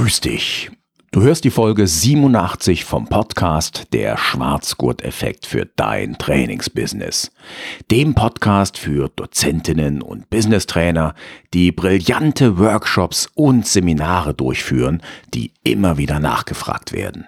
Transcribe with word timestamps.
Grüß 0.00 0.22
dich. 0.22 0.70
Du 1.10 1.20
hörst 1.20 1.44
die 1.44 1.50
Folge 1.50 1.86
87 1.86 2.86
vom 2.86 3.06
Podcast 3.06 3.88
Der 3.92 4.16
Schwarzgurt-Effekt 4.16 5.44
für 5.44 5.66
dein 5.76 6.16
Trainingsbusiness. 6.16 7.30
Dem 7.90 8.14
Podcast 8.14 8.78
für 8.78 9.10
Dozentinnen 9.10 10.00
und 10.00 10.30
Businesstrainer, 10.30 11.14
die 11.52 11.70
brillante 11.70 12.56
Workshops 12.56 13.28
und 13.34 13.66
Seminare 13.66 14.32
durchführen, 14.32 15.02
die 15.34 15.52
immer 15.64 15.98
wieder 15.98 16.18
nachgefragt 16.18 16.94
werden. 16.94 17.26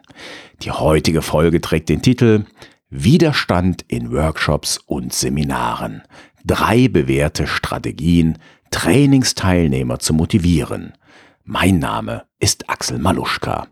Die 0.62 0.70
heutige 0.70 1.20
Folge 1.20 1.60
trägt 1.60 1.90
den 1.90 2.00
Titel 2.00 2.46
Widerstand 2.88 3.84
in 3.88 4.12
Workshops 4.12 4.78
und 4.86 5.12
Seminaren. 5.12 6.04
Drei 6.42 6.88
bewährte 6.88 7.46
Strategien, 7.46 8.38
Trainingsteilnehmer 8.70 9.98
zu 9.98 10.14
motivieren. 10.14 10.94
Mein 11.44 11.80
Name 11.80 12.24
ist 12.38 12.70
Axel 12.70 12.98
Maluschka. 12.98 13.66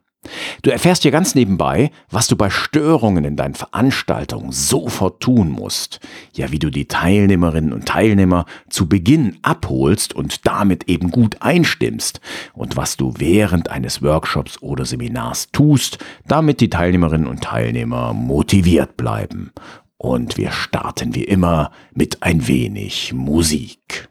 Du 0.62 0.70
erfährst 0.70 1.02
hier 1.02 1.12
ganz 1.12 1.34
nebenbei, 1.34 1.90
was 2.10 2.26
du 2.26 2.36
bei 2.36 2.50
Störungen 2.50 3.24
in 3.24 3.36
deinen 3.36 3.54
Veranstaltungen 3.54 4.52
sofort 4.52 5.20
tun 5.22 5.50
musst. 5.50 6.00
Ja, 6.34 6.50
wie 6.50 6.58
du 6.58 6.68
die 6.68 6.88
Teilnehmerinnen 6.88 7.72
und 7.72 7.86
Teilnehmer 7.86 8.44
zu 8.68 8.88
Beginn 8.88 9.38
abholst 9.42 10.14
und 10.14 10.46
damit 10.46 10.88
eben 10.88 11.10
gut 11.10 11.40
einstimmst. 11.40 12.20
Und 12.52 12.76
was 12.76 12.96
du 12.96 13.14
während 13.16 13.70
eines 13.70 14.02
Workshops 14.02 14.60
oder 14.60 14.84
Seminars 14.84 15.48
tust, 15.52 15.98
damit 16.26 16.60
die 16.60 16.70
Teilnehmerinnen 16.70 17.26
und 17.26 17.42
Teilnehmer 17.42 18.12
motiviert 18.12 18.96
bleiben. 18.96 19.52
Und 19.96 20.36
wir 20.36 20.50
starten 20.50 21.14
wie 21.14 21.24
immer 21.24 21.70
mit 21.94 22.22
ein 22.22 22.46
wenig 22.46 23.12
Musik. 23.14 24.08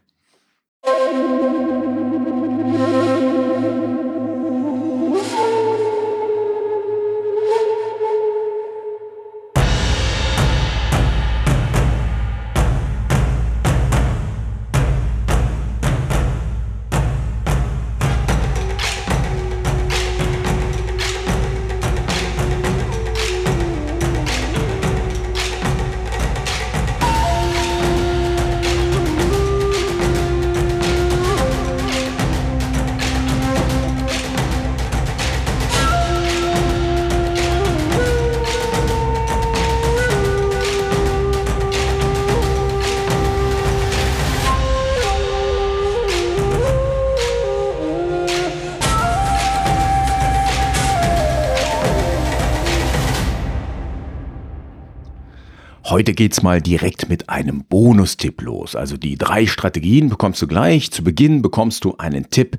Heute 56.00 56.14
geht's 56.14 56.42
mal 56.42 56.62
direkt 56.62 57.10
mit 57.10 57.28
einem 57.28 57.64
Bonustipp 57.64 58.40
los. 58.40 58.74
Also 58.74 58.96
die 58.96 59.18
drei 59.18 59.44
Strategien 59.44 60.08
bekommst 60.08 60.40
du 60.40 60.46
gleich. 60.46 60.90
Zu 60.90 61.04
Beginn 61.04 61.42
bekommst 61.42 61.84
du 61.84 61.96
einen 61.98 62.30
Tipp, 62.30 62.56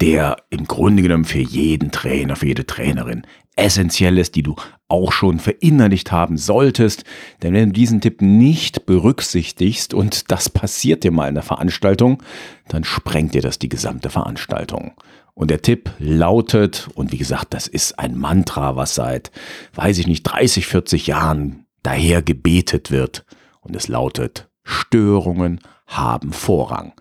der 0.00 0.36
im 0.50 0.68
Grunde 0.68 1.02
genommen 1.02 1.24
für 1.24 1.40
jeden 1.40 1.90
Trainer, 1.90 2.36
für 2.36 2.46
jede 2.46 2.66
Trainerin 2.66 3.26
essentiell 3.56 4.16
ist, 4.16 4.36
die 4.36 4.44
du 4.44 4.54
auch 4.86 5.10
schon 5.10 5.40
verinnerlicht 5.40 6.12
haben 6.12 6.36
solltest. 6.36 7.02
Denn 7.42 7.52
wenn 7.52 7.70
du 7.70 7.72
diesen 7.72 8.00
Tipp 8.00 8.22
nicht 8.22 8.86
berücksichtigst 8.86 9.92
und 9.92 10.30
das 10.30 10.48
passiert 10.48 11.02
dir 11.02 11.10
mal 11.10 11.26
in 11.26 11.34
der 11.34 11.42
Veranstaltung, 11.42 12.22
dann 12.68 12.84
sprengt 12.84 13.34
dir 13.34 13.42
das 13.42 13.58
die 13.58 13.68
gesamte 13.68 14.08
Veranstaltung. 14.08 14.92
Und 15.34 15.50
der 15.50 15.62
Tipp 15.62 15.90
lautet, 15.98 16.88
und 16.94 17.10
wie 17.10 17.18
gesagt, 17.18 17.54
das 17.54 17.66
ist 17.66 17.98
ein 17.98 18.16
Mantra, 18.16 18.76
was 18.76 18.94
seit, 18.94 19.32
weiß 19.74 19.98
ich 19.98 20.06
nicht, 20.06 20.22
30, 20.22 20.68
40 20.68 21.08
Jahren 21.08 21.63
daher 21.84 22.22
gebetet 22.22 22.90
wird 22.90 23.24
und 23.60 23.76
es 23.76 23.86
lautet, 23.86 24.48
Störungen 24.64 25.60
haben 25.86 26.32
Vorrang. 26.32 26.92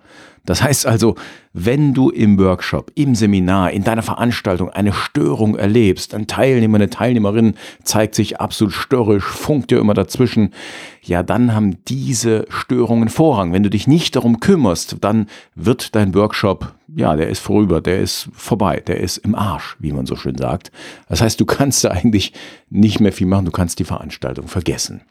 Das 0.46 0.62
heißt 0.62 0.86
also, 0.86 1.16
wenn 1.54 1.94
du 1.94 2.10
im 2.10 2.38
Workshop, 2.38 2.92
im 2.96 3.16
Seminar, 3.16 3.72
in 3.72 3.84
deiner 3.84 4.02
Veranstaltung 4.02 4.70
eine 4.70 4.92
Störung 4.92 5.56
erlebst, 5.56 6.14
ein 6.14 6.28
Teilnehmer, 6.28 6.76
eine 6.76 6.90
Teilnehmerin 6.90 7.54
zeigt 7.84 8.16
sich 8.16 8.42
absolut 8.42 8.74
störrisch, 8.74 9.24
funkt 9.24 9.72
dir 9.72 9.80
immer 9.80 9.94
dazwischen, 9.94 10.54
ja, 11.02 11.24
dann 11.24 11.54
haben 11.54 11.84
diese 11.86 12.46
Störungen 12.50 13.08
Vorrang. 13.08 13.54
Wenn 13.54 13.64
du 13.64 13.70
dich 13.70 13.88
nicht 13.88 14.16
darum 14.16 14.42
kümmerst, 14.42 14.98
dann 15.02 15.28
wird 15.56 15.96
dein 15.96 16.14
Workshop, 16.14 16.74
ja, 16.94 17.16
der 17.16 17.30
ist 17.30 17.40
vorüber, 17.40 17.80
der 17.80 18.02
ist 18.02 18.30
vorbei, 18.34 18.82
der 18.86 19.00
ist 19.00 19.18
im 19.18 19.36
Arsch, 19.36 19.78
wie 19.80 19.94
man 19.94 20.06
so 20.06 20.16
schön 20.16 20.38
sagt. 20.38 20.72
Das 21.08 21.22
heißt, 21.22 21.40
du 21.40 21.46
kannst 21.46 21.84
da 21.86 21.92
eigentlich 21.92 22.34
nicht 22.70 23.00
mehr 23.00 23.14
viel 23.14 23.28
machen, 23.28 23.46
du 23.46 23.52
kannst 23.52 23.80
die 23.80 23.86
Veranstaltung 23.86 24.48
vergessen. 24.48 25.02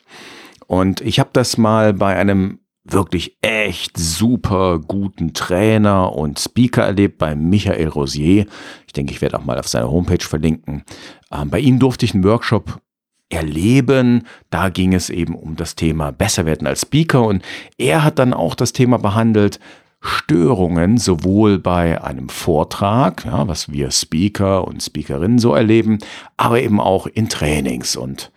Und 0.67 1.01
ich 1.01 1.19
habe 1.21 1.31
das 1.33 1.59
mal 1.59 1.93
bei 1.93 2.17
einem 2.17 2.59
wirklich 2.85 3.37
echt 3.43 3.97
super 3.97 4.81
guten 4.81 5.35
Trainer 5.35 6.13
und 6.15 6.39
Speaker 6.39 6.83
erlebt 6.83 7.19
bei 7.19 7.35
Michael 7.37 7.89
Rosier. 7.89 8.47
Ich 8.87 8.93
denke, 8.93 9.13
ich 9.13 9.21
werde 9.21 9.39
auch 9.39 9.45
mal 9.45 9.59
auf 9.59 9.69
seiner 9.69 9.91
Homepage 9.91 10.25
verlinken. 10.25 10.85
Ähm, 11.33 11.51
bei 11.51 11.61
ihm 11.61 11.79
durfte 11.79 12.05
ich 12.05 12.15
einen 12.15 12.25
Workshop 12.25 12.81
erleben. 13.29 14.27
Da 14.51 14.69
ging 14.69 14.95
es 14.95 15.11
eben 15.11 15.35
um 15.35 15.57
das 15.57 15.75
Thema 15.75 16.13
besser 16.13 16.45
werden 16.45 16.67
als 16.67 16.83
Speaker 16.83 17.23
und 17.23 17.43
er 17.79 18.05
hat 18.05 18.19
dann 18.19 18.35
auch 18.35 18.55
das 18.55 18.73
Thema 18.73 18.99
behandelt, 18.99 19.59
Störungen 20.01 20.99
sowohl 20.99 21.61
bei 21.61 22.03
einem 22.03 22.29
Vortrag, 22.29 23.25
ja, 23.25 23.47
was 23.47 23.71
wir 23.71 23.93
Speaker 23.93 24.67
und 24.67 24.83
Speakerinnen 24.83 25.39
so 25.39 25.55
erleben, 25.55 25.99
aber 26.37 26.61
eben 26.61 26.81
auch 26.81 27.07
in 27.07 27.29
Trainings. 27.29 27.95
Und 27.95 28.33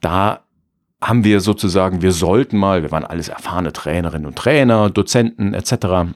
da 0.00 0.44
haben 1.00 1.24
wir 1.24 1.40
sozusagen, 1.40 2.02
wir 2.02 2.12
sollten 2.12 2.56
mal, 2.56 2.82
wir 2.82 2.90
waren 2.90 3.04
alles 3.04 3.28
erfahrene 3.28 3.72
Trainerinnen 3.72 4.26
und 4.26 4.36
Trainer, 4.36 4.90
Dozenten 4.90 5.54
etc. 5.54 6.12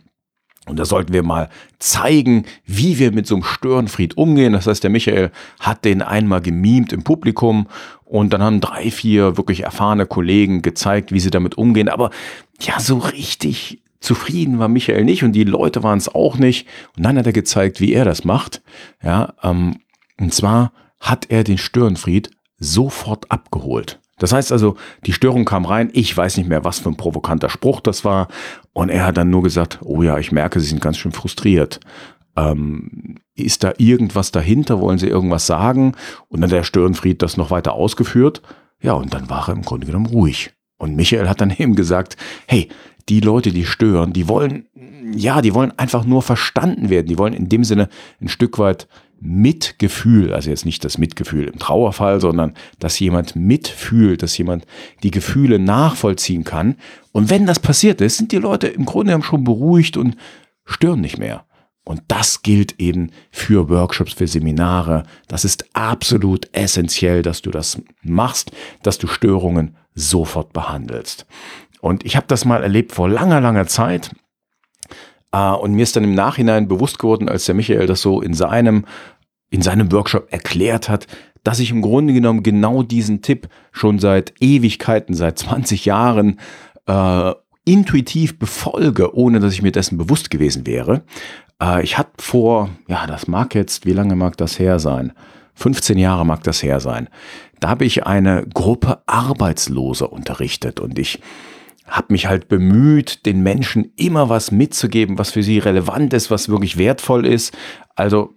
Und 0.66 0.78
da 0.78 0.84
sollten 0.84 1.12
wir 1.12 1.22
mal 1.22 1.48
zeigen, 1.78 2.44
wie 2.64 2.98
wir 2.98 3.12
mit 3.12 3.26
so 3.26 3.34
einem 3.34 3.44
Störenfried 3.44 4.16
umgehen. 4.16 4.52
Das 4.52 4.66
heißt, 4.66 4.82
der 4.82 4.90
Michael 4.90 5.30
hat 5.60 5.84
den 5.84 6.02
einmal 6.02 6.40
gemimt 6.40 6.92
im 6.92 7.02
Publikum 7.02 7.68
und 8.04 8.32
dann 8.32 8.42
haben 8.42 8.60
drei, 8.60 8.90
vier 8.90 9.36
wirklich 9.36 9.62
erfahrene 9.62 10.06
Kollegen 10.06 10.62
gezeigt, 10.62 11.12
wie 11.12 11.20
sie 11.20 11.30
damit 11.30 11.56
umgehen. 11.58 11.88
Aber 11.88 12.10
ja, 12.60 12.78
so 12.78 12.98
richtig 12.98 13.82
zufrieden 14.00 14.58
war 14.58 14.68
Michael 14.68 15.04
nicht 15.04 15.24
und 15.24 15.32
die 15.32 15.44
Leute 15.44 15.82
waren 15.82 15.98
es 15.98 16.12
auch 16.12 16.36
nicht. 16.36 16.68
Und 16.96 17.04
dann 17.04 17.18
hat 17.18 17.26
er 17.26 17.32
gezeigt, 17.32 17.80
wie 17.80 17.92
er 17.92 18.04
das 18.04 18.24
macht. 18.24 18.62
Ja, 19.02 19.34
ähm, 19.42 19.80
und 20.20 20.34
zwar 20.34 20.72
hat 21.00 21.26
er 21.30 21.42
den 21.42 21.58
Störenfried 21.58 22.30
sofort 22.58 23.30
abgeholt. 23.30 24.01
Das 24.18 24.32
heißt 24.32 24.52
also, 24.52 24.76
die 25.06 25.12
Störung 25.12 25.44
kam 25.44 25.64
rein, 25.64 25.90
ich 25.92 26.16
weiß 26.16 26.36
nicht 26.36 26.48
mehr, 26.48 26.64
was 26.64 26.78
für 26.78 26.88
ein 26.88 26.96
provokanter 26.96 27.48
Spruch 27.48 27.80
das 27.80 28.04
war. 28.04 28.28
Und 28.72 28.88
er 28.88 29.06
hat 29.06 29.16
dann 29.16 29.30
nur 29.30 29.42
gesagt, 29.42 29.80
oh 29.82 30.02
ja, 30.02 30.18
ich 30.18 30.32
merke, 30.32 30.60
Sie 30.60 30.68
sind 30.68 30.80
ganz 30.80 30.98
schön 30.98 31.12
frustriert. 31.12 31.80
Ähm, 32.36 33.16
ist 33.34 33.64
da 33.64 33.72
irgendwas 33.78 34.30
dahinter? 34.30 34.80
Wollen 34.80 34.98
Sie 34.98 35.08
irgendwas 35.08 35.46
sagen? 35.46 35.94
Und 36.28 36.40
dann 36.40 36.50
der 36.50 36.64
Störenfried 36.64 37.22
das 37.22 37.36
noch 37.36 37.50
weiter 37.50 37.72
ausgeführt. 37.72 38.42
Ja, 38.80 38.94
und 38.94 39.14
dann 39.14 39.30
war 39.30 39.48
er 39.48 39.54
im 39.54 39.62
Grunde 39.62 39.86
genommen 39.86 40.06
ruhig. 40.06 40.52
Und 40.76 40.96
Michael 40.96 41.28
hat 41.28 41.40
dann 41.40 41.50
eben 41.56 41.74
gesagt, 41.74 42.16
hey, 42.46 42.68
die 43.08 43.20
Leute, 43.20 43.50
die 43.50 43.66
stören, 43.66 44.12
die 44.12 44.28
wollen, 44.28 44.66
ja, 45.14 45.42
die 45.42 45.54
wollen 45.54 45.76
einfach 45.78 46.04
nur 46.04 46.22
verstanden 46.22 46.90
werden. 46.90 47.06
Die 47.06 47.18
wollen 47.18 47.34
in 47.34 47.48
dem 47.48 47.64
Sinne 47.64 47.88
ein 48.20 48.28
Stück 48.28 48.58
weit 48.58 48.86
Mitgefühl, 49.24 50.34
also 50.34 50.50
jetzt 50.50 50.64
nicht 50.64 50.84
das 50.84 50.98
Mitgefühl 50.98 51.46
im 51.46 51.58
Trauerfall, 51.58 52.20
sondern 52.20 52.54
dass 52.80 52.98
jemand 52.98 53.36
mitfühlt, 53.36 54.22
dass 54.22 54.36
jemand 54.36 54.66
die 55.04 55.12
Gefühle 55.12 55.60
nachvollziehen 55.60 56.42
kann. 56.42 56.76
Und 57.12 57.30
wenn 57.30 57.46
das 57.46 57.60
passiert 57.60 58.00
ist, 58.00 58.16
sind 58.16 58.32
die 58.32 58.38
Leute 58.38 58.66
im 58.66 58.84
Grunde 58.84 59.10
genommen 59.10 59.22
schon 59.22 59.44
beruhigt 59.44 59.96
und 59.96 60.16
stören 60.64 61.00
nicht 61.00 61.18
mehr. 61.18 61.44
Und 61.84 62.02
das 62.08 62.42
gilt 62.42 62.80
eben 62.80 63.10
für 63.30 63.68
Workshops, 63.68 64.12
für 64.12 64.26
Seminare. 64.26 65.04
Das 65.28 65.44
ist 65.44 65.66
absolut 65.72 66.48
essentiell, 66.52 67.22
dass 67.22 67.42
du 67.42 67.50
das 67.50 67.80
machst, 68.02 68.50
dass 68.82 68.98
du 68.98 69.06
Störungen 69.06 69.76
sofort 69.94 70.52
behandelst. 70.52 71.26
Und 71.80 72.04
ich 72.04 72.16
habe 72.16 72.26
das 72.28 72.44
mal 72.44 72.62
erlebt 72.62 72.92
vor 72.92 73.08
langer, 73.08 73.40
langer 73.40 73.66
Zeit. 73.66 74.10
Uh, 75.34 75.56
und 75.56 75.72
mir 75.72 75.82
ist 75.82 75.96
dann 75.96 76.04
im 76.04 76.14
Nachhinein 76.14 76.68
bewusst 76.68 76.98
geworden, 76.98 77.26
als 77.26 77.46
der 77.46 77.54
Michael 77.54 77.86
das 77.86 78.02
so 78.02 78.20
in 78.20 78.34
seinem 78.34 78.84
in 79.52 79.62
seinem 79.62 79.92
Workshop 79.92 80.32
erklärt 80.32 80.88
hat, 80.88 81.06
dass 81.44 81.58
ich 81.58 81.70
im 81.70 81.82
Grunde 81.82 82.14
genommen 82.14 82.42
genau 82.42 82.82
diesen 82.82 83.20
Tipp 83.20 83.48
schon 83.70 83.98
seit 83.98 84.32
Ewigkeiten, 84.40 85.14
seit 85.14 85.38
20 85.38 85.84
Jahren 85.84 86.40
äh, 86.86 87.32
intuitiv 87.64 88.38
befolge, 88.38 89.14
ohne 89.14 89.40
dass 89.40 89.52
ich 89.52 89.62
mir 89.62 89.72
dessen 89.72 89.98
bewusst 89.98 90.30
gewesen 90.30 90.66
wäre. 90.66 91.02
Äh, 91.60 91.82
ich 91.82 91.98
hatte 91.98 92.12
vor, 92.18 92.70
ja, 92.88 93.06
das 93.06 93.28
mag 93.28 93.54
jetzt, 93.54 93.84
wie 93.84 93.92
lange 93.92 94.16
mag 94.16 94.38
das 94.38 94.58
her 94.58 94.78
sein? 94.78 95.12
15 95.54 95.98
Jahre 95.98 96.24
mag 96.24 96.42
das 96.44 96.62
her 96.62 96.80
sein. 96.80 97.08
Da 97.60 97.68
habe 97.68 97.84
ich 97.84 98.06
eine 98.06 98.46
Gruppe 98.54 99.02
Arbeitsloser 99.06 100.12
unterrichtet 100.12 100.80
und 100.80 100.98
ich 100.98 101.20
habe 101.86 102.06
mich 102.10 102.26
halt 102.26 102.48
bemüht, 102.48 103.26
den 103.26 103.42
Menschen 103.42 103.92
immer 103.96 104.30
was 104.30 104.50
mitzugeben, 104.50 105.18
was 105.18 105.30
für 105.30 105.42
sie 105.42 105.58
relevant 105.58 106.14
ist, 106.14 106.30
was 106.30 106.48
wirklich 106.48 106.78
wertvoll 106.78 107.26
ist. 107.26 107.54
Also 107.96 108.34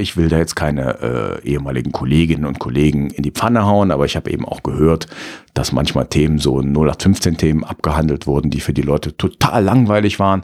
ich 0.00 0.16
will 0.16 0.28
da 0.28 0.38
jetzt 0.38 0.56
keine 0.56 1.40
äh, 1.42 1.48
ehemaligen 1.48 1.92
Kolleginnen 1.92 2.46
und 2.46 2.58
Kollegen 2.58 3.10
in 3.10 3.22
die 3.22 3.30
Pfanne 3.30 3.66
hauen, 3.66 3.90
aber 3.90 4.04
ich 4.04 4.16
habe 4.16 4.30
eben 4.30 4.44
auch 4.44 4.62
gehört, 4.62 5.06
dass 5.54 5.72
manchmal 5.72 6.06
Themen 6.06 6.38
so 6.38 6.60
0815 6.60 7.36
Themen 7.36 7.64
abgehandelt 7.64 8.26
wurden, 8.26 8.50
die 8.50 8.60
für 8.60 8.72
die 8.72 8.82
Leute 8.82 9.16
total 9.16 9.62
langweilig 9.62 10.18
waren. 10.18 10.42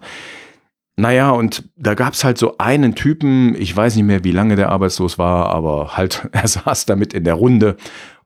Naja, 0.96 1.30
und 1.30 1.64
da 1.76 1.94
gab 1.94 2.12
es 2.12 2.24
halt 2.24 2.36
so 2.36 2.58
einen 2.58 2.94
Typen, 2.94 3.54
ich 3.54 3.74
weiß 3.74 3.96
nicht 3.96 4.04
mehr, 4.04 4.22
wie 4.22 4.32
lange 4.32 4.56
der 4.56 4.68
arbeitslos 4.68 5.16
war, 5.16 5.46
aber 5.46 5.96
halt, 5.96 6.28
er 6.32 6.46
saß 6.46 6.84
damit 6.86 7.14
in 7.14 7.24
der 7.24 7.34
Runde 7.34 7.76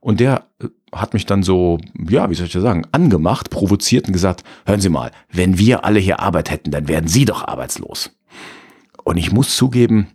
und 0.01 0.19
der 0.19 0.47
äh, 0.61 0.67
hat 0.91 1.13
mich 1.13 1.25
dann 1.25 1.41
so, 1.41 1.79
ja, 2.09 2.29
wie 2.29 2.35
soll 2.35 2.47
ich 2.47 2.53
das 2.53 2.63
sagen, 2.63 2.85
angemacht, 2.91 3.49
provoziert 3.49 4.07
und 4.07 4.13
gesagt, 4.13 4.43
hören 4.65 4.81
Sie 4.81 4.89
mal, 4.89 5.11
wenn 5.31 5.57
wir 5.57 5.85
alle 5.85 5.99
hier 5.99 6.19
Arbeit 6.19 6.51
hätten, 6.51 6.71
dann 6.71 6.87
wären 6.87 7.07
Sie 7.07 7.25
doch 7.25 7.47
arbeitslos. 7.47 8.11
Und 9.05 9.17
ich 9.17 9.31
muss 9.31 9.55
zugeben, 9.55 10.07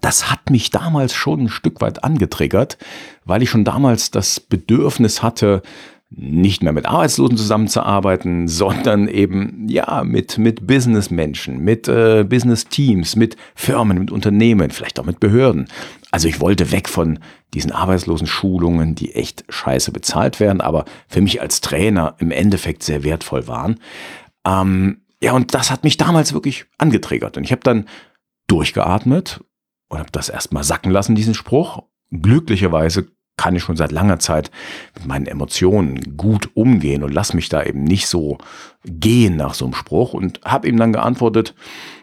das 0.00 0.30
hat 0.30 0.50
mich 0.50 0.70
damals 0.70 1.14
schon 1.14 1.44
ein 1.44 1.48
Stück 1.48 1.80
weit 1.80 2.04
angetriggert, 2.04 2.78
weil 3.24 3.42
ich 3.42 3.50
schon 3.50 3.64
damals 3.64 4.10
das 4.10 4.40
Bedürfnis 4.40 5.22
hatte, 5.22 5.62
nicht 6.12 6.62
mehr 6.62 6.72
mit 6.72 6.86
Arbeitslosen 6.86 7.36
zusammenzuarbeiten, 7.36 8.48
sondern 8.48 9.08
eben 9.08 9.68
ja 9.68 10.02
mit 10.04 10.38
mit 10.38 10.66
Businessmenschen, 10.66 11.58
mit 11.60 11.88
äh, 11.88 12.24
Business-Teams, 12.24 13.16
mit 13.16 13.36
Firmen, 13.54 13.98
mit 13.98 14.10
Unternehmen, 14.10 14.70
vielleicht 14.70 14.98
auch 14.98 15.04
mit 15.04 15.20
Behörden. 15.20 15.68
Also 16.10 16.26
ich 16.26 16.40
wollte 16.40 16.72
weg 16.72 16.88
von 16.88 17.20
diesen 17.54 17.70
Arbeitslosen-Schulungen, 17.70 18.96
die 18.96 19.14
echt 19.14 19.44
scheiße 19.48 19.92
bezahlt 19.92 20.40
werden, 20.40 20.60
aber 20.60 20.84
für 21.08 21.20
mich 21.20 21.40
als 21.40 21.60
Trainer 21.60 22.16
im 22.18 22.32
Endeffekt 22.32 22.82
sehr 22.82 23.04
wertvoll 23.04 23.46
waren. 23.46 23.78
Ähm, 24.44 25.02
ja, 25.22 25.32
und 25.32 25.54
das 25.54 25.70
hat 25.70 25.84
mich 25.84 25.96
damals 25.96 26.32
wirklich 26.32 26.64
angetriggert. 26.78 27.36
Und 27.36 27.44
ich 27.44 27.52
habe 27.52 27.62
dann 27.62 27.84
durchgeatmet 28.48 29.40
und 29.90 29.98
habe 29.98 30.10
das 30.12 30.30
erstmal 30.30 30.64
sacken 30.64 30.90
lassen, 30.90 31.14
diesen 31.14 31.34
Spruch. 31.34 31.82
Glücklicherweise 32.10 33.08
kann 33.36 33.56
ich 33.56 33.62
schon 33.62 33.76
seit 33.76 33.92
langer 33.92 34.18
Zeit 34.18 34.50
mit 34.94 35.06
meinen 35.06 35.26
Emotionen 35.26 36.16
gut 36.16 36.50
umgehen 36.54 37.02
und 37.02 37.12
lass 37.12 37.34
mich 37.34 37.48
da 37.48 37.62
eben 37.62 37.84
nicht 37.84 38.06
so 38.06 38.38
gehen 38.84 39.36
nach 39.36 39.54
so 39.54 39.64
einem 39.64 39.74
Spruch 39.74 40.14
und 40.14 40.40
habe 40.44 40.68
ihm 40.68 40.76
dann 40.76 40.92
geantwortet, 40.92 41.54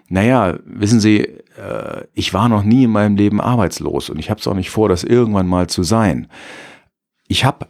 naja, 0.10 0.58
wissen 0.66 1.00
Sie, 1.00 1.20
äh, 1.20 2.06
ich 2.14 2.34
war 2.34 2.50
noch 2.50 2.64
nie 2.64 2.86
in 2.86 2.92
meinem 2.92 3.18
Leben 3.18 3.42
arbeitslos 3.42 4.10
und 4.10 4.20
ich 4.20 4.30
habe 4.30 4.40
es 4.40 4.48
auch 4.48 4.54
nicht 4.54 4.70
vor, 4.70 4.90
das 4.90 5.04
irgendwann 5.04 5.48
mal 5.48 5.68
zu 5.68 5.84
sein. 5.84 6.28
Ich 7.28 7.46
habe 7.46 7.68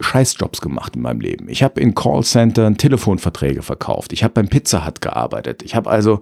Scheißjobs 0.00 0.60
gemacht 0.60 0.94
in 0.94 1.02
meinem 1.02 1.20
Leben. 1.20 1.48
Ich 1.48 1.62
habe 1.62 1.80
in 1.80 1.94
Callcentern 1.94 2.76
Telefonverträge 2.76 3.62
verkauft. 3.62 4.12
Ich 4.12 4.22
habe 4.22 4.34
beim 4.34 4.48
Pizza 4.48 4.86
Hut 4.86 5.00
gearbeitet. 5.00 5.62
Ich 5.62 5.74
habe 5.74 5.90
also, 5.90 6.20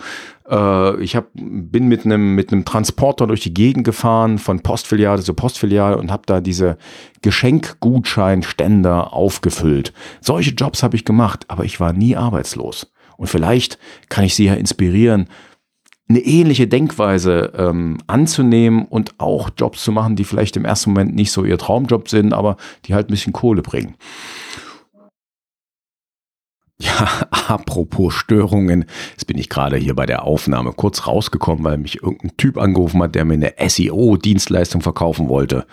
äh, 0.49 1.03
ich 1.03 1.15
hab, 1.15 1.27
bin 1.35 1.87
mit 1.87 2.07
einem 2.07 2.35
mit 2.35 2.53
einem 2.53 2.65
Transporter 2.65 3.27
durch 3.27 3.41
die 3.41 3.53
Gegend 3.53 3.85
gefahren 3.85 4.39
von 4.39 4.61
Postfiliale 4.61 5.23
zu 5.23 5.35
Postfiliale 5.35 5.99
und 5.99 6.11
habe 6.11 6.23
da 6.25 6.41
diese 6.41 6.79
Geschenkgutscheinständer 7.21 9.13
aufgefüllt. 9.13 9.93
Solche 10.23 10.53
Jobs 10.53 10.83
habe 10.83 10.97
ich 10.97 11.05
gemacht, 11.05 11.45
aber 11.49 11.65
ich 11.65 11.79
war 11.79 11.93
nie 11.93 12.17
arbeitslos. 12.17 12.91
Und 13.19 13.29
vielleicht 13.29 13.79
kann 14.09 14.25
ich 14.25 14.35
Sie 14.35 14.47
ja 14.47 14.55
inspirieren, 14.55 15.29
eine 16.09 16.21
ähnliche 16.21 16.69
Denkweise 16.69 17.53
ähm, 17.57 17.99
anzunehmen 18.07 18.85
und 18.85 19.19
auch 19.19 19.51
Jobs 19.57 19.83
zu 19.83 19.91
machen, 19.91 20.15
die 20.17 20.25
vielleicht 20.25 20.57
im 20.57 20.65
ersten 20.65 20.91
Moment 20.91 21.15
nicht 21.15 21.33
so 21.33 21.45
ihr 21.45 21.59
Traumjob 21.59 22.09
sind, 22.09 22.33
aber 22.33 22.57
die 22.85 22.95
halt 22.95 23.09
ein 23.09 23.13
bisschen 23.13 23.33
Kohle 23.33 23.63
bringen. 23.63 23.97
Ja, 26.81 27.27
apropos 27.49 28.15
Störungen, 28.15 28.85
jetzt 29.13 29.27
bin 29.27 29.39
ich 29.39 29.49
gerade 29.49 29.77
hier 29.77 29.95
bei 29.95 30.07
der 30.07 30.25
Aufnahme 30.25 30.73
kurz 30.73 31.07
rausgekommen, 31.07 31.65
weil 31.65 31.79
mich 31.79 32.03
irgendein 32.03 32.37
Typ 32.37 32.59
angerufen 32.59 33.03
hat, 33.03 33.15
der 33.15 33.25
mir 33.25 33.35
eine 33.35 33.55
SEO-Dienstleistung 33.69 34.83
verkaufen 34.83 35.29
wollte. 35.29 35.67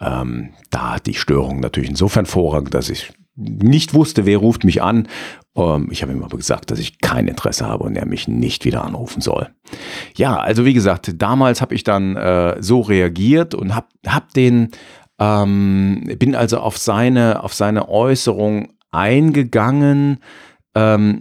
Ähm, 0.00 0.50
da 0.70 0.94
hat 0.94 1.06
die 1.06 1.14
Störung 1.14 1.60
natürlich 1.60 1.90
insofern 1.90 2.26
Vorrang, 2.26 2.66
dass 2.70 2.88
ich 2.88 3.12
nicht 3.34 3.94
wusste, 3.94 4.26
wer 4.26 4.38
ruft 4.38 4.64
mich 4.64 4.82
an. 4.82 5.08
Ähm, 5.56 5.88
ich 5.90 6.02
habe 6.02 6.12
ihm 6.12 6.22
aber 6.22 6.36
gesagt, 6.36 6.70
dass 6.70 6.78
ich 6.78 7.00
kein 7.00 7.28
Interesse 7.28 7.66
habe 7.66 7.84
und 7.84 7.96
er 7.96 8.06
mich 8.06 8.28
nicht 8.28 8.64
wieder 8.64 8.84
anrufen 8.84 9.20
soll. 9.20 9.48
Ja, 10.16 10.36
also 10.38 10.64
wie 10.64 10.74
gesagt, 10.74 11.14
damals 11.16 11.60
habe 11.60 11.74
ich 11.74 11.84
dann 11.84 12.16
äh, 12.16 12.56
so 12.60 12.80
reagiert 12.80 13.54
und 13.54 13.74
habe 13.74 13.86
hab 14.06 14.32
den, 14.34 14.70
ähm, 15.18 16.04
bin 16.18 16.34
also 16.34 16.58
auf 16.58 16.78
seine, 16.78 17.42
auf 17.42 17.54
seine 17.54 17.88
Äußerung 17.88 18.74
eingegangen 18.90 20.18
ähm, 20.74 21.20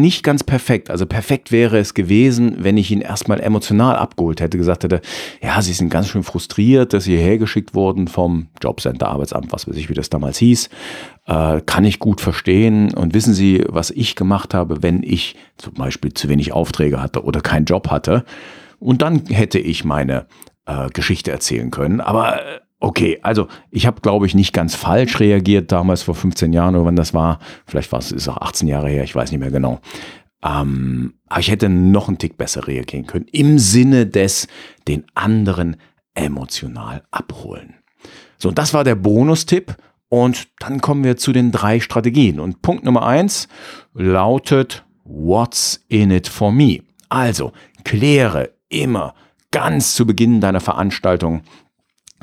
nicht 0.00 0.22
ganz 0.22 0.44
perfekt. 0.44 0.90
Also 0.90 1.06
perfekt 1.06 1.52
wäre 1.52 1.78
es 1.78 1.94
gewesen, 1.94 2.56
wenn 2.58 2.76
ich 2.76 2.90
ihn 2.90 3.00
erstmal 3.00 3.40
emotional 3.40 3.96
abgeholt 3.96 4.40
hätte, 4.40 4.58
gesagt 4.58 4.84
hätte, 4.84 5.00
ja, 5.40 5.62
sie 5.62 5.72
sind 5.72 5.88
ganz 5.88 6.08
schön 6.08 6.22
frustriert, 6.22 6.92
dass 6.92 7.04
sie 7.04 7.16
hierher 7.16 7.38
geschickt 7.38 7.74
wurden 7.74 8.08
vom 8.08 8.48
Jobcenter, 8.62 9.08
Arbeitsamt, 9.08 9.52
was 9.52 9.66
weiß 9.66 9.76
ich, 9.76 9.88
wie 9.88 9.94
das 9.94 10.10
damals 10.10 10.36
hieß. 10.38 10.68
Äh, 11.26 11.62
kann 11.62 11.84
ich 11.84 11.98
gut 11.98 12.20
verstehen. 12.20 12.92
Und 12.92 13.14
wissen 13.14 13.32
Sie, 13.32 13.64
was 13.68 13.90
ich 13.90 14.16
gemacht 14.16 14.52
habe, 14.52 14.82
wenn 14.82 15.02
ich 15.02 15.36
zum 15.56 15.74
Beispiel 15.74 16.12
zu 16.12 16.28
wenig 16.28 16.52
Aufträge 16.52 17.02
hatte 17.02 17.24
oder 17.24 17.40
keinen 17.40 17.64
Job 17.64 17.90
hatte? 17.90 18.24
Und 18.78 19.00
dann 19.00 19.24
hätte 19.26 19.58
ich 19.58 19.84
meine 19.84 20.26
äh, 20.66 20.90
Geschichte 20.90 21.30
erzählen 21.30 21.70
können. 21.70 22.00
Aber 22.00 22.36
äh, 22.36 22.60
Okay, 22.80 23.18
also 23.22 23.46
ich 23.70 23.86
habe, 23.86 24.00
glaube 24.00 24.24
ich, 24.26 24.34
nicht 24.34 24.54
ganz 24.54 24.74
falsch 24.74 25.20
reagiert 25.20 25.70
damals 25.70 26.02
vor 26.02 26.14
15 26.14 26.52
Jahren 26.54 26.74
oder 26.74 26.86
wann 26.86 26.96
das 26.96 27.12
war. 27.12 27.38
Vielleicht 27.66 27.92
war 27.92 27.98
es 27.98 28.10
ist 28.10 28.26
auch 28.26 28.38
18 28.38 28.66
Jahre 28.68 28.88
her, 28.88 29.04
ich 29.04 29.14
weiß 29.14 29.30
nicht 29.30 29.40
mehr 29.40 29.50
genau. 29.50 29.80
Ähm, 30.42 31.14
aber 31.28 31.40
ich 31.40 31.50
hätte 31.50 31.68
noch 31.68 32.08
einen 32.08 32.16
Tick 32.16 32.38
besser 32.38 32.66
reagieren 32.66 33.06
können. 33.06 33.26
Im 33.32 33.58
Sinne 33.58 34.06
des 34.06 34.48
den 34.88 35.04
anderen 35.14 35.76
emotional 36.14 37.02
abholen. 37.10 37.74
So, 38.38 38.50
das 38.50 38.72
war 38.72 38.82
der 38.82 38.94
Bonustipp. 38.94 39.76
Und 40.08 40.48
dann 40.58 40.80
kommen 40.80 41.04
wir 41.04 41.16
zu 41.16 41.32
den 41.32 41.52
drei 41.52 41.78
Strategien. 41.78 42.40
Und 42.40 42.62
Punkt 42.62 42.84
Nummer 42.84 43.06
eins 43.06 43.46
lautet, 43.94 44.84
what's 45.04 45.84
in 45.88 46.10
it 46.10 46.26
for 46.26 46.50
me? 46.50 46.80
Also, 47.08 47.52
kläre 47.84 48.50
immer 48.68 49.14
ganz 49.52 49.94
zu 49.94 50.06
Beginn 50.06 50.40
deiner 50.40 50.60
Veranstaltung, 50.60 51.42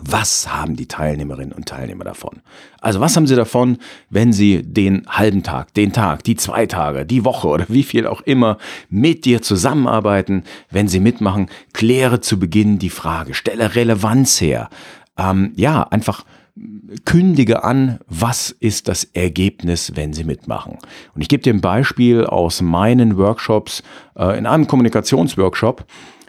was 0.01 0.53
haben 0.53 0.75
die 0.75 0.87
Teilnehmerinnen 0.87 1.53
und 1.53 1.67
Teilnehmer 1.67 2.03
davon? 2.03 2.41
Also 2.79 2.99
was 2.99 3.15
haben 3.15 3.27
sie 3.27 3.35
davon, 3.35 3.77
wenn 4.09 4.31
sie 4.31 4.61
den 4.61 5.05
halben 5.07 5.43
Tag, 5.43 5.73
den 5.73 5.91
Tag, 5.91 6.23
die 6.23 6.35
zwei 6.35 6.65
Tage, 6.67 7.05
die 7.05 7.25
Woche 7.25 7.47
oder 7.47 7.65
wie 7.67 7.83
viel 7.83 8.05
auch 8.05 8.21
immer 8.21 8.57
mit 8.89 9.25
dir 9.25 9.41
zusammenarbeiten, 9.41 10.43
wenn 10.69 10.87
sie 10.87 10.99
mitmachen? 10.99 11.49
Kläre 11.73 12.21
zu 12.21 12.39
Beginn 12.39 12.79
die 12.79 12.89
Frage, 12.89 13.33
stelle 13.33 13.75
Relevanz 13.75 14.39
her. 14.39 14.69
Ähm, 15.17 15.51
ja, 15.55 15.83
einfach 15.83 16.23
kündige 17.05 17.63
an, 17.63 17.99
was 18.07 18.51
ist 18.51 18.87
das 18.87 19.03
Ergebnis, 19.03 19.91
wenn 19.95 20.13
Sie 20.13 20.23
mitmachen. 20.23 20.77
Und 21.13 21.21
ich 21.21 21.29
gebe 21.29 21.43
dir 21.43 21.53
ein 21.53 21.61
Beispiel 21.61 22.25
aus 22.25 22.61
meinen 22.61 23.17
Workshops, 23.17 23.83
äh, 24.17 24.37
in 24.37 24.45
einem 24.45 24.67
Kommunikationsworkshop 24.67 25.85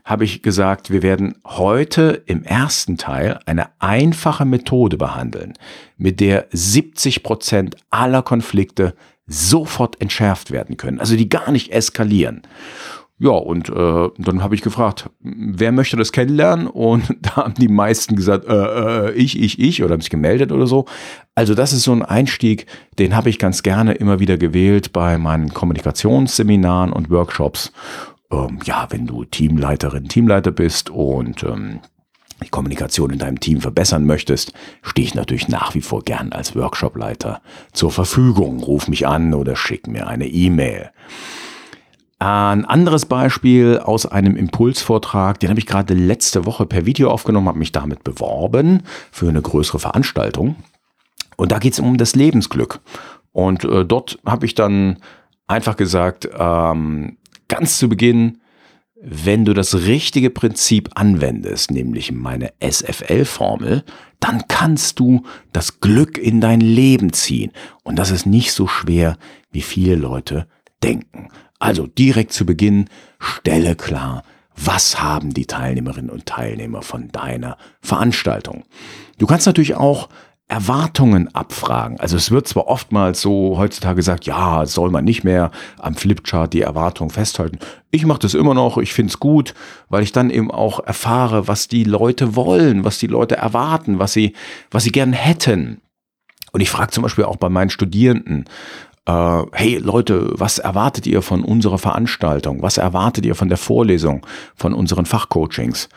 habe 0.09 0.25
ich 0.25 0.41
gesagt, 0.41 0.91
wir 0.91 1.03
werden 1.03 1.35
heute 1.45 2.23
im 2.25 2.43
ersten 2.43 2.97
Teil 2.97 3.41
eine 3.45 3.67
einfache 3.79 4.47
Methode 4.47 4.97
behandeln, 4.97 5.53
mit 5.99 6.21
der 6.21 6.47
70 6.51 7.23
Prozent 7.23 7.77
aller 7.91 8.23
Konflikte 8.23 8.95
sofort 9.27 10.01
entschärft 10.01 10.51
werden 10.51 10.79
können, 10.79 10.99
also 10.99 11.15
die 11.15 11.29
gar 11.29 11.51
nicht 11.51 11.73
eskalieren. 11.73 12.41
Ja, 13.19 13.33
und 13.33 13.69
äh, 13.69 14.09
dann 14.17 14.43
habe 14.43 14.55
ich 14.55 14.63
gefragt, 14.63 15.11
wer 15.21 15.73
möchte 15.73 15.97
das 15.97 16.13
kennenlernen? 16.13 16.69
Und 16.69 17.15
da 17.21 17.37
haben 17.37 17.55
die 17.55 17.69
meisten 17.69 18.17
gesagt, 18.17 18.47
äh, 18.47 19.09
äh, 19.09 19.13
ich, 19.13 19.39
ich, 19.39 19.59
ich, 19.59 19.83
oder 19.83 19.93
haben 19.93 20.01
sich 20.01 20.09
gemeldet 20.09 20.53
oder 20.53 20.67
so. 20.67 20.87
Also 21.35 21.55
das 21.55 21.75
ist 21.75 21.83
so 21.83 21.93
ein 21.93 22.03
Einstieg, 22.03 22.65
den 22.99 23.15
habe 23.15 23.29
ich 23.29 23.39
ganz 23.39 23.63
gerne 23.63 23.93
immer 23.93 24.21
wieder 24.21 24.39
gewählt 24.39 24.95
bei 24.95 25.19
meinen 25.19 25.53
Kommunikationsseminaren 25.53 26.93
und 26.93 27.11
Workshops 27.11 27.73
ähm, 28.31 28.59
ja, 28.65 28.87
wenn 28.91 29.07
du 29.07 29.25
Teamleiterin, 29.25 30.09
Teamleiter 30.09 30.51
bist 30.51 30.91
und 30.91 31.43
ähm, 31.45 31.81
die 32.43 32.51
Kommunikation 32.51 33.11
in 33.11 33.19
deinem 33.19 33.41
Team 33.41 33.61
verbessern 33.61 34.05
möchtest, 34.05 34.53
stehe 34.83 35.07
ich 35.07 35.15
natürlich 35.15 35.49
nach 35.49 35.75
wie 35.75 35.81
vor 35.81 36.03
gern 36.03 36.33
als 36.33 36.55
Workshopleiter 36.55 37.41
zur 37.73 37.91
Verfügung. 37.91 38.63
Ruf 38.63 38.89
mich 38.89 39.07
an 39.07 39.35
oder 39.35 39.57
schick 39.57 39.87
mir 39.89 40.07
eine 40.07 40.29
E-Mail. 40.29 40.91
Ein 42.21 42.65
anderes 42.65 43.07
Beispiel 43.07 43.79
aus 43.79 44.07
einem 44.07 44.37
Impulsvortrag, 44.37 45.39
den 45.41 45.51
habe 45.51 45.61
ich 45.61 45.67
gerade 45.67 45.95
letzte 45.95 46.47
Woche 46.47 46.67
per 46.67 46.85
Video 46.85 47.11
aufgenommen, 47.11 47.49
habe 47.49 47.59
mich 47.59 47.73
damit 47.73 48.03
beworben 48.03 48.83
für 49.13 49.29
eine 49.29 49.43
größere 49.43 49.79
Veranstaltung. 49.79 50.57
Und 51.37 51.53
da 51.53 51.59
geht 51.59 51.75
es 51.75 51.81
um 51.81 51.97
das 51.97 52.17
Lebensglück. 52.17 52.81
Und 53.33 53.65
äh, 53.65 53.85
dort 53.85 54.19
habe 54.25 54.47
ich 54.47 54.55
dann 54.55 54.99
Einfach 55.49 55.77
gesagt, 55.77 56.29
ähm, 56.39 57.17
ganz 57.49 57.79
zu 57.79 57.89
Beginn, 57.89 58.41
wenn 59.01 59.45
du 59.45 59.55
das 59.55 59.75
richtige 59.75 60.31
Prinzip 60.31 60.91
anwendest, 60.95 61.71
nämlich 61.71 62.11
meine 62.11 62.53
SFL-Formel, 62.61 63.85
dann 64.19 64.49
kannst 64.49 64.99
du 64.99 65.23
das 65.53 65.81
Glück 65.81 66.19
in 66.19 66.41
dein 66.41 66.61
Leben 66.61 67.13
ziehen. 67.13 67.53
Und 67.85 67.97
das 67.97 68.11
ist 68.11 68.27
nicht 68.27 68.53
so 68.53 68.67
schwer, 68.67 69.17
wie 69.53 69.63
viele 69.63 69.95
Leute 69.95 70.49
denken. 70.83 71.29
Also 71.61 71.87
direkt 71.87 72.33
zu 72.33 72.45
Beginn, 72.45 72.87
stelle 73.21 73.77
klar, 73.77 74.25
was 74.57 75.01
haben 75.01 75.33
die 75.33 75.47
Teilnehmerinnen 75.47 76.11
und 76.11 76.27
Teilnehmer 76.27 76.83
von 76.83 77.09
deiner 77.09 77.57
Veranstaltung. 77.81 78.65
Du 79.19 79.27
kannst 79.27 79.47
natürlich 79.47 79.77
auch 79.77 80.09
Erwartungen 80.49 81.35
abfragen. 81.35 82.01
Also 82.01 82.17
es 82.17 82.31
wird 82.31 82.49
zwar 82.49 82.69
oftmals 82.69 83.21
so 83.21 83.59
heutzutage 83.59 83.97
gesagt, 83.97 84.25
ja, 84.25 84.65
soll 84.65 84.91
man 84.91 85.05
nicht 85.05 85.23
mehr 85.23 85.51
am 85.79 85.95
Flipchart 85.95 86.55
die 86.55 86.63
Erwartungen 86.63 87.11
festhalten. 87.11 87.59
Ich 87.91 88.07
mache 88.07 88.21
das 88.21 88.33
immer 88.33 88.55
noch, 88.55 88.79
ich 88.79 88.95
finde 88.95 89.11
es 89.11 89.21
gut, 89.21 89.53
weil 89.91 90.03
ich 90.03 90.13
dann 90.13 90.31
eben 90.31 90.51
auch 90.51 90.81
erfahre, 90.81 91.49
was 91.49 91.69
die 91.69 91.85
Leute 91.85 92.35
wollen, 92.35 92.85
was 92.85 92.99
die 92.99 93.07
Leute 93.09 93.37
erwarten, 93.37 93.99
was 93.99 94.15
sie, 94.15 94.33
was 94.71 94.85
sie 94.85 94.93
gern 94.93 95.13
hätten. 95.13 95.83
Und 96.53 96.63
ich 96.63 96.71
frage 96.71 96.93
zum 96.93 97.03
Beispiel 97.03 97.25
auch 97.25 97.37
bei 97.37 97.51
meinen 97.51 97.69
Studierenden, 97.69 98.47
äh, 99.05 99.43
hey 99.53 99.77
Leute, 99.77 100.31
was 100.33 100.59
erwartet 100.59 101.07
ihr 101.07 101.21
von 101.21 101.45
unserer 101.45 101.79
Veranstaltung? 101.79 102.63
Was 102.63 102.79
erwartet 102.79 103.27
ihr 103.27 103.35
von 103.35 103.51
der 103.51 103.59
Vorlesung, 103.59 104.27
von 104.57 104.73
unseren 104.73 105.05
Fachcoachings? 105.05 105.91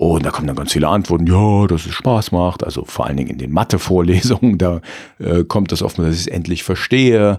Und 0.00 0.24
da 0.24 0.30
kommen 0.30 0.46
dann 0.46 0.56
ganz 0.56 0.72
viele 0.72 0.88
Antworten, 0.88 1.26
ja, 1.26 1.66
dass 1.66 1.84
es 1.84 1.92
Spaß 1.92 2.32
macht. 2.32 2.64
Also 2.64 2.86
vor 2.86 3.04
allen 3.04 3.18
Dingen 3.18 3.28
in 3.28 3.36
den 3.36 3.52
Mathe-Vorlesungen, 3.52 4.56
da 4.58 4.80
äh, 5.18 5.44
kommt 5.44 5.72
das 5.72 5.82
oft 5.82 5.98
dass 5.98 6.14
ich 6.14 6.20
es 6.22 6.26
endlich 6.26 6.64
verstehe. 6.64 7.38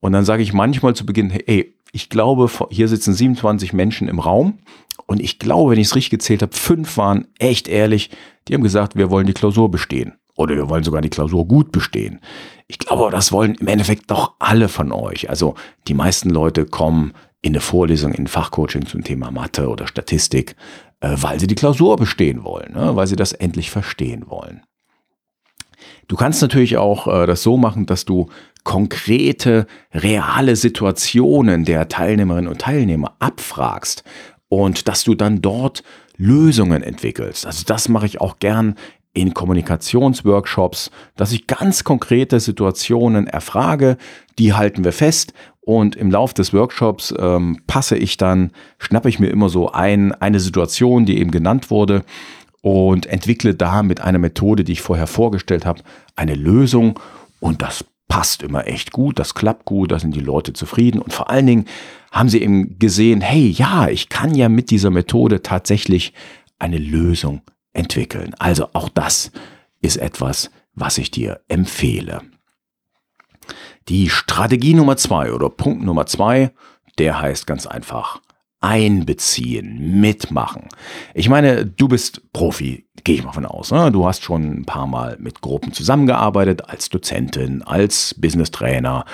Und 0.00 0.12
dann 0.12 0.26
sage 0.26 0.42
ich 0.42 0.52
manchmal 0.52 0.94
zu 0.94 1.06
Beginn, 1.06 1.30
hey, 1.30 1.74
ich 1.92 2.10
glaube, 2.10 2.50
hier 2.68 2.88
sitzen 2.88 3.14
27 3.14 3.72
Menschen 3.72 4.06
im 4.06 4.18
Raum. 4.18 4.58
Und 5.06 5.22
ich 5.22 5.38
glaube, 5.38 5.70
wenn 5.70 5.80
ich 5.80 5.86
es 5.86 5.96
richtig 5.96 6.10
gezählt 6.10 6.42
habe, 6.42 6.54
fünf 6.54 6.98
waren 6.98 7.28
echt 7.38 7.68
ehrlich. 7.68 8.10
Die 8.48 8.54
haben 8.54 8.62
gesagt, 8.62 8.94
wir 8.94 9.10
wollen 9.10 9.26
die 9.26 9.32
Klausur 9.32 9.70
bestehen. 9.70 10.12
Oder 10.36 10.56
wir 10.56 10.68
wollen 10.68 10.84
sogar 10.84 11.00
die 11.00 11.08
Klausur 11.08 11.48
gut 11.48 11.72
bestehen. 11.72 12.20
Ich 12.66 12.78
glaube, 12.78 13.10
das 13.10 13.32
wollen 13.32 13.54
im 13.54 13.66
Endeffekt 13.66 14.10
doch 14.10 14.34
alle 14.40 14.68
von 14.68 14.92
euch. 14.92 15.30
Also 15.30 15.54
die 15.86 15.94
meisten 15.94 16.28
Leute 16.28 16.66
kommen 16.66 17.14
in 17.40 17.52
eine 17.52 17.60
Vorlesung, 17.60 18.12
in 18.12 18.24
ein 18.24 18.26
Fachcoaching 18.26 18.84
zum 18.84 19.04
Thema 19.04 19.30
Mathe 19.30 19.68
oder 19.68 19.86
Statistik, 19.86 20.54
weil 21.00 21.38
sie 21.40 21.46
die 21.46 21.54
Klausur 21.54 21.96
bestehen 21.96 22.44
wollen, 22.44 22.72
ne? 22.72 22.96
weil 22.96 23.06
sie 23.06 23.16
das 23.16 23.32
endlich 23.32 23.70
verstehen 23.70 24.24
wollen. 24.28 24.62
Du 26.08 26.16
kannst 26.16 26.42
natürlich 26.42 26.76
auch 26.76 27.06
äh, 27.06 27.26
das 27.26 27.42
so 27.42 27.56
machen, 27.56 27.86
dass 27.86 28.04
du 28.04 28.28
konkrete, 28.64 29.66
reale 29.92 30.56
Situationen 30.56 31.64
der 31.64 31.88
Teilnehmerinnen 31.88 32.50
und 32.50 32.60
Teilnehmer 32.60 33.14
abfragst 33.18 34.04
und 34.48 34.88
dass 34.88 35.04
du 35.04 35.14
dann 35.14 35.40
dort 35.40 35.82
Lösungen 36.16 36.82
entwickelst. 36.82 37.46
Also 37.46 37.64
das 37.66 37.88
mache 37.88 38.06
ich 38.06 38.20
auch 38.20 38.38
gern 38.38 38.74
in 39.14 39.34
Kommunikationsworkshops, 39.34 40.90
dass 41.16 41.32
ich 41.32 41.46
ganz 41.46 41.84
konkrete 41.84 42.40
Situationen 42.40 43.26
erfrage, 43.26 43.96
die 44.38 44.54
halten 44.54 44.84
wir 44.84 44.92
fest 44.92 45.32
und 45.68 45.96
im 45.96 46.10
Lauf 46.10 46.32
des 46.32 46.54
Workshops 46.54 47.12
ähm, 47.18 47.58
passe 47.66 47.98
ich 47.98 48.16
dann, 48.16 48.52
schnappe 48.78 49.10
ich 49.10 49.18
mir 49.18 49.28
immer 49.28 49.50
so 49.50 49.70
ein, 49.70 50.12
eine 50.12 50.40
Situation, 50.40 51.04
die 51.04 51.18
eben 51.18 51.30
genannt 51.30 51.70
wurde 51.70 52.06
und 52.62 53.04
entwickle 53.04 53.54
da 53.54 53.82
mit 53.82 54.00
einer 54.00 54.16
Methode, 54.16 54.64
die 54.64 54.72
ich 54.72 54.80
vorher 54.80 55.06
vorgestellt 55.06 55.66
habe, 55.66 55.82
eine 56.16 56.36
Lösung 56.36 56.98
und 57.38 57.60
das 57.60 57.84
passt 58.08 58.42
immer 58.42 58.66
echt 58.66 58.92
gut, 58.92 59.18
das 59.18 59.34
klappt 59.34 59.66
gut, 59.66 59.92
da 59.92 59.98
sind 59.98 60.16
die 60.16 60.20
Leute 60.20 60.54
zufrieden 60.54 61.02
und 61.02 61.12
vor 61.12 61.28
allen 61.28 61.44
Dingen 61.44 61.66
haben 62.12 62.30
sie 62.30 62.40
eben 62.40 62.78
gesehen, 62.78 63.20
hey, 63.20 63.50
ja, 63.50 63.88
ich 63.88 64.08
kann 64.08 64.34
ja 64.34 64.48
mit 64.48 64.70
dieser 64.70 64.88
Methode 64.88 65.42
tatsächlich 65.42 66.14
eine 66.58 66.78
Lösung 66.78 67.42
entwickeln. 67.74 68.34
Also 68.38 68.68
auch 68.72 68.88
das 68.88 69.32
ist 69.82 69.98
etwas, 69.98 70.50
was 70.72 70.96
ich 70.96 71.10
dir 71.10 71.42
empfehle. 71.46 72.22
Die 73.88 74.10
Strategie 74.10 74.74
Nummer 74.74 74.96
zwei 74.96 75.32
oder 75.32 75.48
Punkt 75.48 75.82
Nummer 75.82 76.04
zwei, 76.04 76.52
der 76.98 77.20
heißt 77.20 77.46
ganz 77.46 77.66
einfach 77.66 78.20
einbeziehen, 78.60 80.00
mitmachen. 80.00 80.68
Ich 81.14 81.28
meine, 81.28 81.64
du 81.64 81.88
bist 81.88 82.32
Profi, 82.32 82.86
gehe 83.04 83.14
ich 83.14 83.24
mal 83.24 83.32
von 83.32 83.46
aus. 83.46 83.70
Ne? 83.70 83.90
Du 83.92 84.04
hast 84.06 84.24
schon 84.24 84.60
ein 84.60 84.64
paar 84.64 84.86
Mal 84.86 85.16
mit 85.20 85.40
Gruppen 85.40 85.72
zusammengearbeitet, 85.72 86.68
als 86.68 86.90
Dozentin, 86.90 87.62
als 87.62 88.14
Business 88.18 88.50
Trainer, 88.50 89.04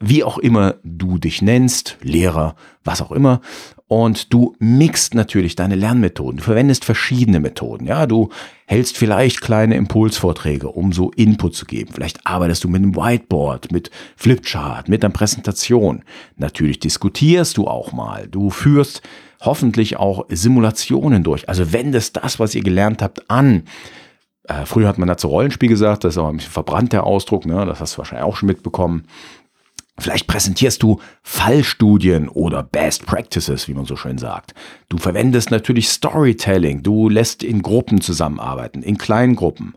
wie 0.00 0.22
auch 0.22 0.38
immer 0.38 0.76
du 0.84 1.18
dich 1.18 1.42
nennst, 1.42 1.96
Lehrer, 2.02 2.54
was 2.84 3.02
auch 3.02 3.10
immer. 3.10 3.40
Und 3.88 4.32
du 4.34 4.54
mixt 4.58 5.14
natürlich 5.14 5.56
deine 5.56 5.74
Lernmethoden. 5.74 6.36
Du 6.36 6.44
verwendest 6.44 6.84
verschiedene 6.84 7.40
Methoden. 7.40 7.86
Ja, 7.86 8.06
du 8.06 8.28
hältst 8.66 8.98
vielleicht 8.98 9.40
kleine 9.40 9.76
Impulsvorträge, 9.76 10.68
um 10.68 10.92
so 10.92 11.10
Input 11.12 11.56
zu 11.56 11.64
geben. 11.64 11.92
Vielleicht 11.94 12.26
arbeitest 12.26 12.62
du 12.64 12.68
mit 12.68 12.82
einem 12.82 12.94
Whiteboard, 12.94 13.72
mit 13.72 13.90
Flipchart, 14.14 14.88
mit 14.88 15.02
einer 15.02 15.12
Präsentation. 15.12 16.04
Natürlich 16.36 16.78
diskutierst 16.80 17.56
du 17.56 17.66
auch 17.66 17.92
mal. 17.92 18.28
Du 18.28 18.50
führst 18.50 19.00
hoffentlich 19.40 19.96
auch 19.96 20.26
Simulationen 20.28 21.24
durch. 21.24 21.48
Also 21.48 21.72
wendest 21.72 22.16
das, 22.16 22.38
was 22.38 22.54
ihr 22.54 22.62
gelernt 22.62 23.02
habt, 23.02 23.30
an. 23.30 23.62
Äh, 24.44 24.64
früher 24.66 24.88
hat 24.88 24.98
man 24.98 25.08
dazu 25.08 25.28
Rollenspiel 25.28 25.68
gesagt, 25.68 26.04
das 26.04 26.14
ist 26.14 26.18
auch 26.18 26.28
ein 26.28 26.36
bisschen 26.36 26.52
verbrannt 26.52 26.92
der 26.92 27.04
Ausdruck, 27.04 27.44
ne? 27.44 27.66
das 27.66 27.80
hast 27.80 27.94
du 27.94 27.98
wahrscheinlich 27.98 28.26
auch 28.26 28.36
schon 28.36 28.46
mitbekommen. 28.46 29.04
Vielleicht 29.98 30.26
präsentierst 30.26 30.82
du 30.82 31.00
Fallstudien 31.22 32.28
oder 32.28 32.62
Best 32.62 33.06
Practices, 33.06 33.68
wie 33.68 33.74
man 33.74 33.84
so 33.84 33.96
schön 33.96 34.18
sagt. 34.18 34.54
Du 34.88 34.98
verwendest 34.98 35.50
natürlich 35.50 35.88
Storytelling. 35.88 36.82
Du 36.82 37.08
lässt 37.08 37.42
in 37.42 37.62
Gruppen 37.62 38.00
zusammenarbeiten, 38.00 38.82
in 38.82 38.96
kleinen 38.96 39.34
Gruppen. 39.34 39.74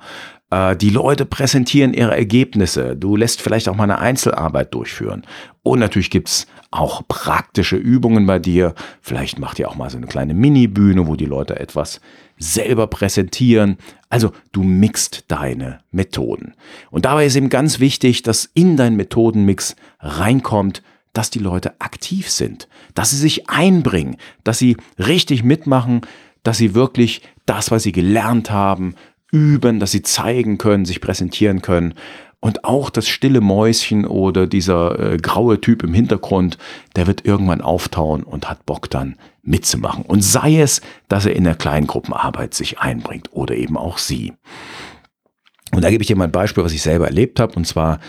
Äh, 0.51 0.75
die 0.75 0.91
Leute 0.91 1.25
präsentieren 1.25 1.93
ihre 1.93 2.15
Ergebnisse. 2.15 2.95
Du 2.95 3.15
lässt 3.15 3.41
vielleicht 3.41 3.67
auch 3.67 3.75
mal 3.75 3.85
eine 3.85 3.99
Einzelarbeit 3.99 4.73
durchführen. 4.73 5.23
Und 5.63 5.79
natürlich 5.79 6.11
gibt's 6.11 6.45
auch 6.69 7.01
praktische 7.07 7.75
Übungen 7.75 8.25
bei 8.25 8.39
dir. 8.39 8.75
Vielleicht 9.01 9.39
macht 9.39 9.59
ihr 9.59 9.69
auch 9.69 9.75
mal 9.75 9.89
so 9.89 9.97
eine 9.97 10.07
kleine 10.07 10.33
Mini-Bühne, 10.33 11.07
wo 11.07 11.15
die 11.15 11.25
Leute 11.25 11.59
etwas 11.59 11.99
selber 12.37 12.87
präsentieren. 12.87 13.77
Also 14.09 14.31
du 14.51 14.63
mixt 14.63 15.25
deine 15.27 15.79
Methoden. 15.91 16.53
Und 16.89 17.05
dabei 17.05 17.25
ist 17.25 17.35
eben 17.35 17.49
ganz 17.49 17.79
wichtig, 17.79 18.23
dass 18.23 18.49
in 18.53 18.77
deinen 18.77 18.95
Methodenmix 18.95 19.75
reinkommt, 19.99 20.81
dass 21.13 21.29
die 21.29 21.39
Leute 21.39 21.79
aktiv 21.79 22.29
sind, 22.29 22.69
dass 22.95 23.09
sie 23.09 23.17
sich 23.17 23.49
einbringen, 23.49 24.15
dass 24.45 24.59
sie 24.59 24.77
richtig 24.97 25.43
mitmachen, 25.43 26.01
dass 26.43 26.57
sie 26.57 26.73
wirklich 26.73 27.21
das, 27.45 27.69
was 27.69 27.83
sie 27.83 27.91
gelernt 27.91 28.49
haben, 28.49 28.95
üben, 29.31 29.79
dass 29.79 29.91
sie 29.91 30.01
zeigen 30.01 30.57
können, 30.57 30.85
sich 30.85 31.01
präsentieren 31.01 31.61
können. 31.61 31.93
Und 32.39 32.65
auch 32.65 32.89
das 32.89 33.07
stille 33.07 33.39
Mäuschen 33.39 34.05
oder 34.05 34.47
dieser 34.47 35.13
äh, 35.13 35.17
graue 35.17 35.61
Typ 35.61 35.83
im 35.83 35.93
Hintergrund, 35.93 36.57
der 36.95 37.05
wird 37.05 37.25
irgendwann 37.25 37.61
auftauen 37.61 38.23
und 38.23 38.49
hat 38.49 38.65
Bock 38.65 38.89
dann 38.89 39.15
mitzumachen. 39.43 40.03
Und 40.03 40.23
sei 40.23 40.59
es, 40.59 40.81
dass 41.07 41.25
er 41.25 41.35
in 41.35 41.43
der 41.43 41.55
Kleingruppenarbeit 41.55 42.53
sich 42.53 42.79
einbringt 42.79 43.29
oder 43.31 43.55
eben 43.55 43.77
auch 43.77 43.99
sie. 43.99 44.33
Und 45.71 45.83
da 45.83 45.89
gebe 45.89 46.01
ich 46.01 46.07
dir 46.07 46.15
mal 46.15 46.25
ein 46.25 46.31
Beispiel, 46.31 46.63
was 46.63 46.73
ich 46.73 46.81
selber 46.81 47.05
erlebt 47.05 47.39
habe. 47.39 47.53
Und 47.55 47.65
zwar 47.65 47.99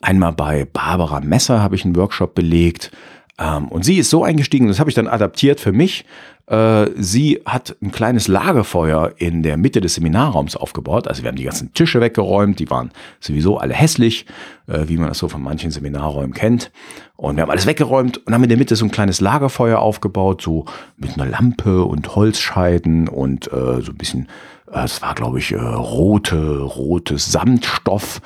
einmal 0.00 0.32
bei 0.32 0.64
Barbara 0.64 1.20
Messer 1.20 1.60
habe 1.60 1.74
ich 1.74 1.84
einen 1.84 1.96
Workshop 1.96 2.34
belegt. 2.34 2.92
Ähm, 3.40 3.68
und 3.68 3.84
sie 3.84 3.96
ist 3.96 4.10
so 4.10 4.22
eingestiegen, 4.22 4.68
das 4.68 4.78
habe 4.78 4.90
ich 4.90 4.94
dann 4.94 5.08
adaptiert 5.08 5.60
für 5.60 5.72
mich. 5.72 6.04
Äh, 6.46 6.90
sie 6.96 7.40
hat 7.46 7.76
ein 7.80 7.90
kleines 7.90 8.28
Lagerfeuer 8.28 9.14
in 9.16 9.42
der 9.42 9.56
Mitte 9.56 9.80
des 9.80 9.94
Seminarraums 9.94 10.56
aufgebaut. 10.56 11.08
Also 11.08 11.22
wir 11.22 11.28
haben 11.28 11.36
die 11.36 11.44
ganzen 11.44 11.72
Tische 11.72 12.00
weggeräumt, 12.00 12.58
die 12.58 12.68
waren 12.68 12.90
sowieso 13.18 13.58
alle 13.58 13.72
hässlich, 13.72 14.26
äh, 14.66 14.88
wie 14.88 14.98
man 14.98 15.08
das 15.08 15.18
so 15.18 15.28
von 15.28 15.42
manchen 15.42 15.70
Seminarräumen 15.70 16.34
kennt. 16.34 16.70
Und 17.16 17.36
wir 17.36 17.42
haben 17.42 17.50
alles 17.50 17.66
weggeräumt 17.66 18.18
und 18.18 18.34
haben 18.34 18.42
in 18.42 18.48
der 18.50 18.58
Mitte 18.58 18.76
so 18.76 18.84
ein 18.84 18.90
kleines 18.90 19.20
Lagerfeuer 19.20 19.78
aufgebaut, 19.78 20.42
so 20.42 20.66
mit 20.96 21.14
einer 21.14 21.26
Lampe 21.26 21.84
und 21.84 22.14
Holzscheiden 22.14 23.08
und 23.08 23.46
äh, 23.52 23.80
so 23.80 23.92
ein 23.92 23.96
bisschen, 23.96 24.28
es 24.72 25.00
war 25.02 25.14
glaube 25.14 25.38
ich 25.38 25.54
rote, 25.54 26.58
rotes 26.60 27.32
Samtstoff. 27.32 28.20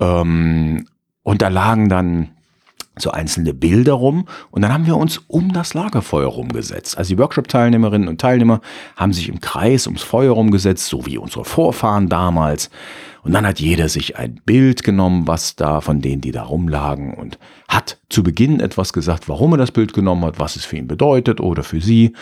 Ähm, 0.00 0.86
und 1.22 1.42
da 1.42 1.48
lagen 1.48 1.88
dann 1.88 2.30
so 3.02 3.10
einzelne 3.10 3.54
Bilder 3.54 3.94
rum 3.94 4.26
und 4.50 4.62
dann 4.62 4.72
haben 4.72 4.86
wir 4.86 4.96
uns 4.96 5.18
um 5.28 5.52
das 5.52 5.74
Lagerfeuer 5.74 6.28
rumgesetzt. 6.28 6.98
Also 6.98 7.14
die 7.14 7.18
Workshop-Teilnehmerinnen 7.18 8.08
und 8.08 8.20
Teilnehmer 8.20 8.60
haben 8.96 9.12
sich 9.12 9.28
im 9.28 9.40
Kreis 9.40 9.86
ums 9.86 10.02
Feuer 10.02 10.32
rumgesetzt, 10.32 10.86
so 10.86 11.06
wie 11.06 11.18
unsere 11.18 11.44
Vorfahren 11.44 12.08
damals. 12.08 12.70
Und 13.28 13.34
dann 13.34 13.46
hat 13.46 13.60
jeder 13.60 13.90
sich 13.90 14.16
ein 14.16 14.40
Bild 14.46 14.84
genommen, 14.84 15.26
was 15.26 15.54
da 15.54 15.82
von 15.82 16.00
denen, 16.00 16.22
die 16.22 16.32
da 16.32 16.44
rumlagen 16.44 17.12
und 17.12 17.38
hat 17.68 17.98
zu 18.08 18.22
Beginn 18.22 18.58
etwas 18.58 18.94
gesagt, 18.94 19.28
warum 19.28 19.52
er 19.52 19.58
das 19.58 19.70
Bild 19.70 19.92
genommen 19.92 20.24
hat, 20.24 20.38
was 20.38 20.56
es 20.56 20.64
für 20.64 20.78
ihn 20.78 20.88
bedeutet 20.88 21.38
oder 21.38 21.62
für 21.62 21.82
sie. 21.82 22.14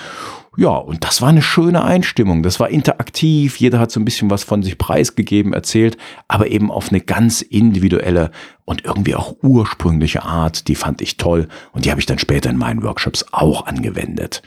Ja, 0.56 0.70
und 0.70 1.04
das 1.04 1.22
war 1.22 1.28
eine 1.28 1.42
schöne 1.42 1.84
Einstimmung. 1.84 2.42
Das 2.42 2.58
war 2.58 2.70
interaktiv. 2.70 3.56
Jeder 3.58 3.78
hat 3.78 3.92
so 3.92 4.00
ein 4.00 4.04
bisschen 4.04 4.30
was 4.30 4.42
von 4.42 4.64
sich 4.64 4.78
preisgegeben, 4.78 5.52
erzählt, 5.52 5.96
aber 6.26 6.48
eben 6.48 6.72
auf 6.72 6.88
eine 6.88 7.00
ganz 7.00 7.40
individuelle 7.40 8.32
und 8.64 8.84
irgendwie 8.84 9.14
auch 9.14 9.36
ursprüngliche 9.42 10.24
Art. 10.24 10.66
Die 10.66 10.74
fand 10.74 11.00
ich 11.02 11.18
toll 11.18 11.46
und 11.70 11.84
die 11.84 11.92
habe 11.92 12.00
ich 12.00 12.06
dann 12.06 12.18
später 12.18 12.50
in 12.50 12.56
meinen 12.58 12.82
Workshops 12.82 13.26
auch 13.30 13.66
angewendet. 13.66 14.42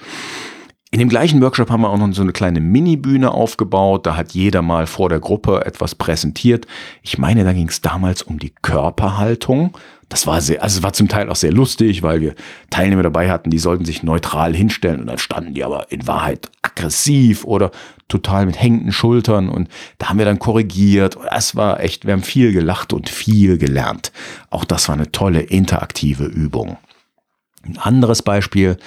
In 0.91 0.97
dem 0.97 1.09
gleichen 1.09 1.39
Workshop 1.41 1.69
haben 1.69 1.81
wir 1.81 1.89
auch 1.91 1.99
noch 1.99 2.11
so 2.13 2.23
eine 2.23 2.31
kleine 2.31 2.59
Mini-Bühne 2.59 3.31
aufgebaut. 3.31 4.07
Da 4.07 4.15
hat 4.15 4.31
jeder 4.31 4.63
mal 4.63 4.87
vor 4.87 5.07
der 5.07 5.19
Gruppe 5.19 5.63
etwas 5.63 5.93
präsentiert. 5.93 6.65
Ich 7.03 7.19
meine, 7.19 7.43
da 7.43 7.53
ging 7.53 7.69
es 7.69 7.81
damals 7.81 8.23
um 8.23 8.39
die 8.39 8.51
Körperhaltung. 8.63 9.77
Das 10.09 10.25
war 10.25 10.41
sehr, 10.41 10.63
also 10.63 10.79
es 10.79 10.83
war 10.83 10.93
zum 10.93 11.07
Teil 11.07 11.29
auch 11.29 11.35
sehr 11.35 11.51
lustig, 11.51 12.01
weil 12.01 12.21
wir 12.21 12.33
Teilnehmer 12.71 13.03
dabei 13.03 13.29
hatten, 13.29 13.51
die 13.51 13.59
sollten 13.59 13.85
sich 13.85 14.01
neutral 14.01 14.55
hinstellen 14.55 15.01
und 15.01 15.05
dann 15.05 15.19
standen 15.19 15.53
die 15.53 15.63
aber 15.63 15.91
in 15.91 16.07
Wahrheit 16.07 16.49
aggressiv 16.63 17.45
oder 17.45 17.69
total 18.07 18.47
mit 18.47 18.59
hängenden 18.59 18.91
Schultern 18.91 19.49
und 19.49 19.69
da 19.99 20.09
haben 20.09 20.17
wir 20.17 20.25
dann 20.25 20.39
korrigiert. 20.39 21.19
Das 21.29 21.55
war 21.55 21.79
echt, 21.81 22.07
wir 22.07 22.13
haben 22.13 22.23
viel 22.23 22.51
gelacht 22.51 22.91
und 22.91 23.09
viel 23.09 23.59
gelernt. 23.59 24.11
Auch 24.49 24.65
das 24.65 24.89
war 24.89 24.95
eine 24.95 25.11
tolle 25.11 25.41
interaktive 25.41 26.25
Übung. 26.25 26.77
Ein 27.63 27.77
anderes 27.77 28.23
Beispiel 28.23 28.77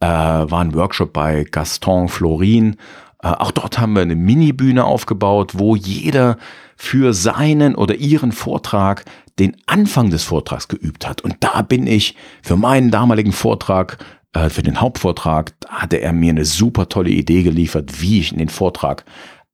äh, 0.00 0.06
war 0.06 0.60
ein 0.60 0.74
Workshop 0.74 1.12
bei 1.12 1.44
Gaston 1.44 2.08
Florin. 2.08 2.76
Äh, 3.22 3.28
auch 3.28 3.50
dort 3.50 3.78
haben 3.78 3.94
wir 3.94 4.02
eine 4.02 4.16
Mini-Bühne 4.16 4.84
aufgebaut, 4.84 5.52
wo 5.54 5.76
jeder 5.76 6.38
für 6.76 7.12
seinen 7.12 7.74
oder 7.74 7.96
ihren 7.96 8.32
Vortrag 8.32 9.04
den 9.38 9.56
Anfang 9.66 10.10
des 10.10 10.24
Vortrags 10.24 10.68
geübt 10.68 11.06
hat. 11.06 11.20
Und 11.22 11.36
da 11.40 11.62
bin 11.62 11.86
ich 11.86 12.16
für 12.42 12.56
meinen 12.56 12.90
damaligen 12.90 13.32
Vortrag, 13.32 13.98
äh, 14.32 14.48
für 14.48 14.62
den 14.62 14.80
Hauptvortrag, 14.80 15.52
hatte 15.68 16.00
er 16.00 16.12
mir 16.12 16.30
eine 16.30 16.44
super 16.44 16.88
tolle 16.88 17.10
Idee 17.10 17.42
geliefert, 17.42 18.00
wie 18.00 18.20
ich 18.20 18.32
in 18.32 18.38
den 18.38 18.48
Vortrag 18.48 19.04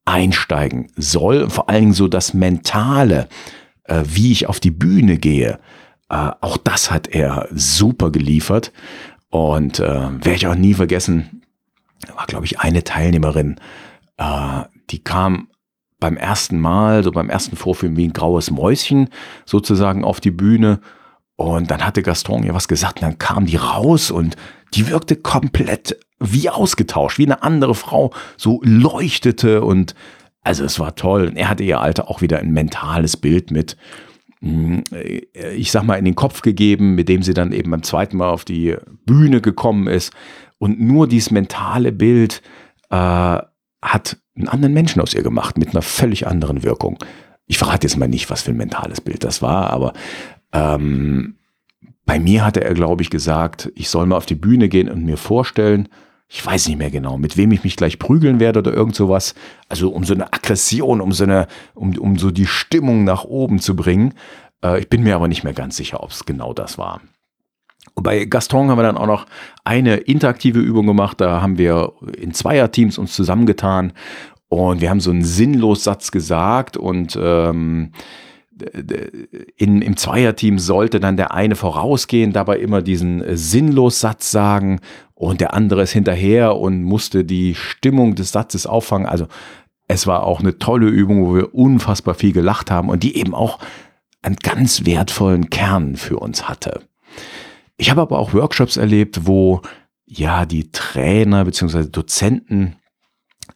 einsteigen 0.04 0.88
soll. 0.96 1.48
Vor 1.48 1.68
allen 1.68 1.80
Dingen 1.80 1.92
so 1.94 2.08
das 2.08 2.34
Mentale, 2.34 3.28
äh, 3.84 4.02
wie 4.04 4.32
ich 4.32 4.46
auf 4.46 4.60
die 4.60 4.70
Bühne 4.70 5.18
gehe. 5.18 5.58
Äh, 6.10 6.30
auch 6.40 6.56
das 6.58 6.90
hat 6.90 7.08
er 7.08 7.48
super 7.52 8.10
geliefert. 8.10 8.72
Und 9.34 9.80
äh, 9.80 9.84
werde 9.84 10.34
ich 10.34 10.46
auch 10.46 10.54
nie 10.54 10.74
vergessen, 10.74 11.42
war, 12.14 12.26
glaube 12.26 12.44
ich, 12.44 12.60
eine 12.60 12.84
Teilnehmerin, 12.84 13.56
äh, 14.16 14.60
die 14.90 15.02
kam 15.02 15.48
beim 15.98 16.16
ersten 16.16 16.60
Mal, 16.60 17.02
so 17.02 17.10
beim 17.10 17.28
ersten 17.28 17.56
Vorführen 17.56 17.96
wie 17.96 18.06
ein 18.06 18.12
graues 18.12 18.52
Mäuschen 18.52 19.08
sozusagen 19.44 20.04
auf 20.04 20.20
die 20.20 20.30
Bühne. 20.30 20.78
Und 21.34 21.72
dann 21.72 21.84
hatte 21.84 22.04
Gaston 22.04 22.44
ihr 22.44 22.54
was 22.54 22.68
gesagt 22.68 23.00
und 23.00 23.08
dann 23.08 23.18
kam 23.18 23.46
die 23.46 23.56
raus 23.56 24.12
und 24.12 24.36
die 24.72 24.86
wirkte 24.88 25.16
komplett 25.16 25.98
wie 26.20 26.48
ausgetauscht, 26.48 27.18
wie 27.18 27.26
eine 27.26 27.42
andere 27.42 27.74
Frau, 27.74 28.12
so 28.36 28.60
leuchtete 28.62 29.64
und 29.64 29.96
also 30.44 30.62
es 30.62 30.78
war 30.78 30.94
toll. 30.94 31.26
Und 31.26 31.36
er 31.36 31.48
hatte 31.48 31.64
ihr 31.64 31.80
Alter 31.80 32.08
auch 32.08 32.20
wieder 32.20 32.38
ein 32.38 32.52
mentales 32.52 33.16
Bild 33.16 33.50
mit. 33.50 33.76
Hm, 34.44 34.84
ich 35.56 35.72
sag 35.72 35.84
mal, 35.84 35.96
in 35.96 36.04
den 36.04 36.14
Kopf 36.14 36.42
gegeben, 36.42 36.94
mit 36.94 37.08
dem 37.08 37.22
sie 37.22 37.32
dann 37.32 37.52
eben 37.52 37.70
beim 37.70 37.82
zweiten 37.82 38.18
Mal 38.18 38.28
auf 38.28 38.44
die 38.44 38.76
Bühne 39.06 39.40
gekommen 39.40 39.86
ist. 39.86 40.12
Und 40.58 40.78
nur 40.78 41.08
dieses 41.08 41.30
mentale 41.30 41.92
Bild 41.92 42.42
äh, 42.90 43.38
hat 43.80 44.18
einen 44.36 44.48
anderen 44.48 44.74
Menschen 44.74 45.00
aus 45.00 45.14
ihr 45.14 45.22
gemacht, 45.22 45.56
mit 45.56 45.70
einer 45.70 45.80
völlig 45.80 46.26
anderen 46.26 46.62
Wirkung. 46.62 46.98
Ich 47.46 47.56
verrate 47.56 47.86
jetzt 47.86 47.96
mal 47.96 48.08
nicht, 48.08 48.28
was 48.28 48.42
für 48.42 48.50
ein 48.50 48.58
mentales 48.58 49.00
Bild 49.00 49.24
das 49.24 49.40
war, 49.40 49.70
aber 49.70 49.94
ähm, 50.52 51.36
bei 52.04 52.18
mir 52.18 52.44
hatte 52.44 52.62
er, 52.62 52.74
glaube 52.74 53.02
ich, 53.02 53.08
gesagt, 53.08 53.72
ich 53.74 53.88
soll 53.88 54.04
mal 54.04 54.16
auf 54.16 54.26
die 54.26 54.34
Bühne 54.34 54.68
gehen 54.68 54.90
und 54.90 55.06
mir 55.06 55.16
vorstellen, 55.16 55.88
ich 56.34 56.44
weiß 56.44 56.66
nicht 56.66 56.78
mehr 56.78 56.90
genau, 56.90 57.16
mit 57.16 57.36
wem 57.36 57.52
ich 57.52 57.62
mich 57.62 57.76
gleich 57.76 58.00
prügeln 58.00 58.40
werde 58.40 58.58
oder 58.58 58.74
irgend 58.74 58.96
sowas. 58.96 59.36
Also 59.68 59.90
um 59.90 60.02
so 60.02 60.14
eine 60.14 60.32
Aggression, 60.32 61.00
um 61.00 61.12
so 61.12 61.22
eine, 61.22 61.46
um, 61.76 61.96
um 61.96 62.18
so 62.18 62.32
die 62.32 62.46
Stimmung 62.46 63.04
nach 63.04 63.22
oben 63.22 63.60
zu 63.60 63.76
bringen. 63.76 64.14
Äh, 64.60 64.80
ich 64.80 64.88
bin 64.88 65.04
mir 65.04 65.14
aber 65.14 65.28
nicht 65.28 65.44
mehr 65.44 65.52
ganz 65.52 65.76
sicher, 65.76 66.02
ob 66.02 66.10
es 66.10 66.26
genau 66.26 66.52
das 66.52 66.76
war. 66.76 67.00
Und 67.94 68.02
bei 68.02 68.24
Gaston 68.24 68.68
haben 68.68 68.78
wir 68.78 68.82
dann 68.82 68.96
auch 68.96 69.06
noch 69.06 69.26
eine 69.62 69.94
interaktive 69.98 70.58
Übung 70.58 70.88
gemacht. 70.88 71.20
Da 71.20 71.40
haben 71.40 71.56
wir 71.56 71.92
in 72.18 72.34
Zweierteams 72.34 72.98
uns 72.98 73.14
zusammengetan 73.14 73.92
und 74.48 74.80
wir 74.80 74.90
haben 74.90 75.00
so 75.00 75.12
einen 75.12 75.22
Sinnlos-Satz 75.22 76.10
gesagt 76.10 76.76
und 76.76 77.16
ähm, 77.20 77.92
in, 79.56 79.82
im 79.82 79.96
Zweierteam 79.96 80.58
sollte 80.58 81.00
dann 81.00 81.16
der 81.16 81.34
eine 81.34 81.56
vorausgehen, 81.56 82.32
dabei 82.32 82.58
immer 82.58 82.82
diesen 82.82 83.36
Sinnlos-Satz 83.36 84.30
sagen 84.30 84.80
und 85.14 85.40
der 85.40 85.54
andere 85.54 85.82
ist 85.82 85.92
hinterher 85.92 86.56
und 86.56 86.82
musste 86.82 87.24
die 87.24 87.54
Stimmung 87.54 88.14
des 88.14 88.32
Satzes 88.32 88.66
auffangen. 88.66 89.06
Also 89.06 89.26
es 89.88 90.06
war 90.06 90.24
auch 90.24 90.40
eine 90.40 90.58
tolle 90.58 90.88
Übung, 90.88 91.26
wo 91.26 91.34
wir 91.34 91.54
unfassbar 91.54 92.14
viel 92.14 92.32
gelacht 92.32 92.70
haben 92.70 92.88
und 92.88 93.02
die 93.02 93.16
eben 93.16 93.34
auch 93.34 93.58
einen 94.22 94.36
ganz 94.36 94.86
wertvollen 94.86 95.50
Kern 95.50 95.96
für 95.96 96.18
uns 96.18 96.48
hatte. 96.48 96.80
Ich 97.76 97.90
habe 97.90 98.02
aber 98.02 98.18
auch 98.18 98.32
Workshops 98.32 98.76
erlebt, 98.76 99.26
wo 99.26 99.60
ja 100.06 100.46
die 100.46 100.70
Trainer 100.70 101.44
bzw. 101.44 101.88
Dozenten 101.88 102.76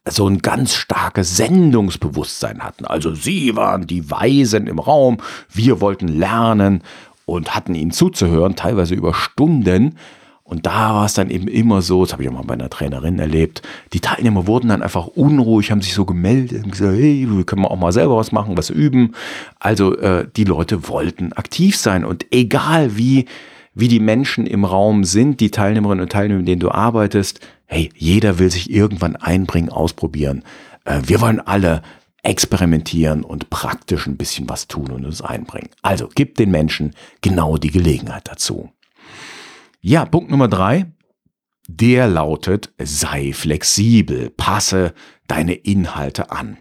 so 0.09 0.27
ein 0.29 0.39
ganz 0.39 0.75
starkes 0.75 1.37
Sendungsbewusstsein 1.37 2.61
hatten. 2.61 2.85
Also 2.85 3.15
sie 3.15 3.57
waren 3.57 3.87
die 3.87 4.11
Weisen 4.11 4.67
im 4.67 4.79
Raum, 4.79 5.19
wir 5.53 5.81
wollten 5.81 6.09
lernen 6.09 6.83
und 7.27 7.55
hatten 7.55 7.75
ihnen 7.75 7.91
zuzuhören, 7.91 8.57
teilweise 8.57 8.95
über 8.95 9.15
Stunden. 9.15 9.97
Und 10.49 10.65
da 10.65 10.95
war 10.95 11.05
es 11.05 11.13
dann 11.13 11.29
eben 11.29 11.47
immer 11.47 11.83
so, 11.83 12.05
das 12.05 12.15
habe 12.15 12.23
ich 12.23 12.29
auch 12.31 12.33
mal 12.33 12.43
bei 12.43 12.55
einer 12.55 12.71
Trainerin 12.71 13.19
erlebt, 13.19 13.61
die 13.93 14.01
Teilnehmer 14.01 14.47
wurden 14.47 14.69
dann 14.69 14.83
einfach 14.83 15.07
unruhig, 15.07 15.71
haben 15.71 15.83
sich 15.83 15.93
so 15.93 16.07
gemeldet 16.07 16.65
und 16.65 16.71
gesagt, 16.71 16.97
hey, 16.97 17.29
wir 17.29 17.45
können 17.45 17.67
auch 17.67 17.77
mal 17.77 17.93
selber 17.93 18.17
was 18.17 18.33
machen, 18.33 18.57
was 18.57 18.71
üben. 18.71 19.15
Also 19.59 19.95
äh, 19.99 20.27
die 20.37 20.45
Leute 20.45 20.89
wollten 20.89 21.35
aktiv 21.35 21.77
sein 21.77 22.03
und 22.03 22.25
egal 22.31 22.97
wie, 22.97 23.27
wie 23.75 23.89
die 23.89 24.01
Menschen 24.01 24.47
im 24.47 24.65
Raum 24.65 25.05
sind, 25.05 25.41
die 25.41 25.51
Teilnehmerinnen 25.51 26.05
und 26.05 26.13
Teilnehmer, 26.13 26.39
mit 26.39 26.49
denen 26.49 26.61
du 26.61 26.71
arbeitest, 26.71 27.41
hey, 27.69 27.91
jeder 27.95 28.39
will 28.39 28.51
sich 28.51 28.71
irgendwann 28.71 29.15
einbringen, 29.15 29.69
ausprobieren. 29.69 30.43
Äh, 30.85 31.03
wir 31.05 31.21
wollen 31.21 31.39
alle 31.39 31.83
experimentieren 32.23 33.23
und 33.23 33.51
praktisch 33.51 34.07
ein 34.07 34.17
bisschen 34.17 34.49
was 34.49 34.67
tun 34.67 34.91
und 34.91 35.05
uns 35.05 35.23
einbringen. 35.23 35.71
Also 35.83 36.09
gib 36.13 36.35
den 36.35 36.51
Menschen 36.51 36.95
genau 37.21 37.57
die 37.57 37.71
Gelegenheit 37.71 38.27
dazu. 38.27 38.73
Ja, 39.81 40.05
Punkt 40.05 40.31
Nummer 40.31 40.49
drei. 40.49 40.87
Der 41.69 42.09
lautet, 42.09 42.73
sei 42.79 43.33
flexibel, 43.33 44.31
passe 44.31 44.95
deine 45.27 45.53
Inhalte 45.53 46.31
an. 46.31 46.57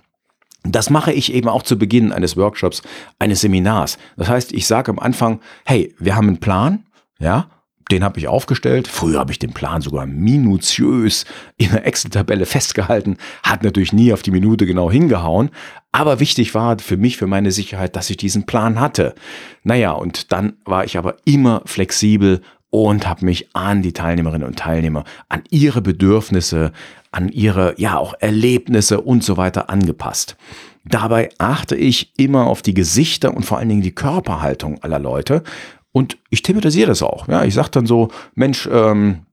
Das 0.63 0.89
mache 0.89 1.13
ich 1.13 1.33
eben 1.33 1.47
auch 1.47 1.63
zu 1.63 1.77
Beginn 1.77 2.11
eines 2.11 2.35
Workshops, 2.35 2.81
eines 3.17 3.39
Seminars. 3.39 3.97
Das 4.17 4.27
heißt, 4.27 4.51
ich 4.51 4.67
sage 4.67 4.91
am 4.91 4.99
Anfang, 4.99 5.39
hey, 5.65 5.95
wir 5.97 6.17
haben 6.17 6.27
einen 6.27 6.39
Plan, 6.41 6.85
ja, 7.19 7.49
den 7.91 8.03
habe 8.03 8.19
ich 8.19 8.27
aufgestellt. 8.27 8.87
Früher 8.87 9.19
habe 9.19 9.31
ich 9.31 9.39
den 9.39 9.53
Plan 9.53 9.81
sogar 9.81 10.05
minutiös 10.05 11.25
in 11.57 11.71
der 11.71 11.85
Excel-Tabelle 11.85 12.45
festgehalten, 12.45 13.17
hat 13.43 13.63
natürlich 13.63 13.93
nie 13.93 14.13
auf 14.13 14.21
die 14.21 14.31
Minute 14.31 14.65
genau 14.65 14.91
hingehauen. 14.91 15.49
Aber 15.91 16.19
wichtig 16.19 16.53
war 16.53 16.77
für 16.79 16.97
mich, 16.97 17.17
für 17.17 17.27
meine 17.27 17.51
Sicherheit, 17.51 17.95
dass 17.95 18.09
ich 18.09 18.17
diesen 18.17 18.45
Plan 18.45 18.79
hatte. 18.79 19.15
Naja, 19.63 19.91
und 19.91 20.31
dann 20.31 20.57
war 20.65 20.83
ich 20.83 20.97
aber 20.97 21.17
immer 21.25 21.61
flexibel 21.65 22.41
und 22.69 23.07
habe 23.07 23.25
mich 23.25 23.55
an 23.55 23.81
die 23.81 23.93
Teilnehmerinnen 23.93 24.47
und 24.47 24.59
Teilnehmer, 24.59 25.05
an 25.29 25.43
ihre 25.49 25.81
Bedürfnisse, 25.81 26.73
an 27.11 27.29
ihre, 27.29 27.73
ja, 27.79 27.97
auch 27.97 28.13
Erlebnisse 28.19 29.01
und 29.01 29.23
so 29.23 29.37
weiter 29.37 29.69
angepasst. 29.69 30.35
Dabei 30.83 31.29
achte 31.37 31.75
ich 31.75 32.13
immer 32.17 32.47
auf 32.47 32.61
die 32.61 32.73
Gesichter 32.73 33.35
und 33.35 33.45
vor 33.45 33.57
allen 33.57 33.69
Dingen 33.69 33.81
die 33.81 33.95
Körperhaltung 33.95 34.81
aller 34.83 34.99
Leute. 34.99 35.43
Und 35.91 36.17
ich 36.29 36.43
thematisiere 36.43 36.87
das 36.87 37.01
auch. 37.01 37.27
Ja, 37.27 37.43
ich 37.43 37.53
sage 37.53 37.69
dann 37.71 37.85
so, 37.85 38.09
Mensch, 38.35 38.67
ähm, 38.71 39.25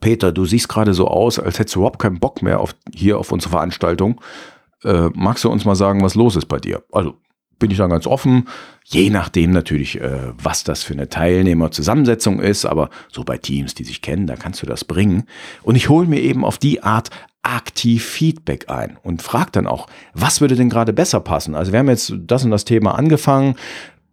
Peter, 0.00 0.32
du 0.32 0.44
siehst 0.44 0.68
gerade 0.68 0.94
so 0.94 1.08
aus, 1.08 1.38
als 1.38 1.58
hättest 1.58 1.74
du 1.74 1.80
überhaupt 1.80 1.98
keinen 1.98 2.20
Bock 2.20 2.42
mehr 2.42 2.60
auf, 2.60 2.74
hier 2.94 3.18
auf 3.18 3.32
unsere 3.32 3.50
Veranstaltung. 3.50 4.20
Äh, 4.84 5.08
magst 5.14 5.44
du 5.44 5.50
uns 5.50 5.64
mal 5.64 5.74
sagen, 5.74 6.02
was 6.02 6.14
los 6.14 6.36
ist 6.36 6.46
bei 6.46 6.58
dir? 6.58 6.82
Also 6.92 7.14
bin 7.58 7.70
ich 7.70 7.78
dann 7.78 7.90
ganz 7.90 8.06
offen, 8.06 8.48
je 8.84 9.08
nachdem 9.10 9.50
natürlich, 9.50 10.00
äh, 10.00 10.32
was 10.36 10.64
das 10.64 10.82
für 10.82 10.92
eine 10.92 11.08
Teilnehmerzusammensetzung 11.08 12.40
ist, 12.40 12.66
aber 12.66 12.90
so 13.10 13.24
bei 13.24 13.38
Teams, 13.38 13.74
die 13.74 13.84
sich 13.84 14.02
kennen, 14.02 14.26
da 14.26 14.36
kannst 14.36 14.62
du 14.62 14.66
das 14.66 14.84
bringen. 14.84 15.24
Und 15.62 15.76
ich 15.76 15.88
hole 15.88 16.06
mir 16.06 16.20
eben 16.20 16.44
auf 16.44 16.58
die 16.58 16.82
Art 16.82 17.10
aktiv 17.42 18.04
Feedback 18.04 18.68
ein 18.68 18.98
und 19.02 19.22
frage 19.22 19.52
dann 19.52 19.66
auch, 19.66 19.86
was 20.12 20.40
würde 20.40 20.56
denn 20.56 20.68
gerade 20.68 20.92
besser 20.92 21.20
passen? 21.20 21.54
Also 21.54 21.72
wir 21.72 21.78
haben 21.78 21.88
jetzt 21.88 22.12
das 22.18 22.44
und 22.44 22.50
das 22.50 22.64
Thema 22.64 22.96
angefangen. 22.96 23.54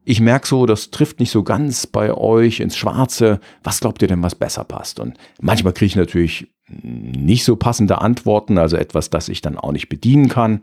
Ich 0.06 0.20
merke 0.20 0.48
so, 0.48 0.66
das 0.66 0.92
trifft 0.92 1.20
nicht 1.20 1.32
so 1.32 1.44
ganz 1.44 1.88
bei 1.88 2.14
euch 2.14 2.60
ins 2.60 2.76
Schwarze. 2.76 3.40
Was 3.64 3.80
glaubt 3.80 4.02
ihr 4.02 4.08
denn, 4.08 4.22
was 4.24 4.36
besser 4.36 4.64
passt? 4.64 5.00
Und 5.00 5.18
manchmal 5.42 5.74
kriege 5.74 5.88
ich 5.88 5.96
natürlich 5.96 6.48
nicht 6.68 7.44
so 7.46 7.56
passende 7.56 8.02
Antworten, 8.02 8.58
also 8.58 8.78
etwas, 8.78 9.10
das 9.10 9.30
ich 9.30 9.42
dann 9.42 9.58
auch 9.58 9.72
nicht 9.72 9.90
bedienen 9.90 10.30
kann. 10.30 10.62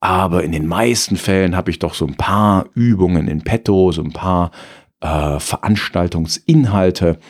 aber 0.00 0.42
in 0.42 0.50
den 0.50 0.66
meisten 0.66 1.16
Fällen 1.16 1.54
habe 1.54 1.70
ich 1.70 1.78
doch 1.78 1.94
so 1.94 2.04
ein 2.04 2.16
paar 2.16 2.66
Übungen 2.74 3.28
in 3.28 3.42
petto, 3.42 3.92
so 3.92 4.02
ein 4.02 4.12
paar 4.12 4.50
äh, 5.00 5.38
Veranstaltungsinhalte, 5.38 7.20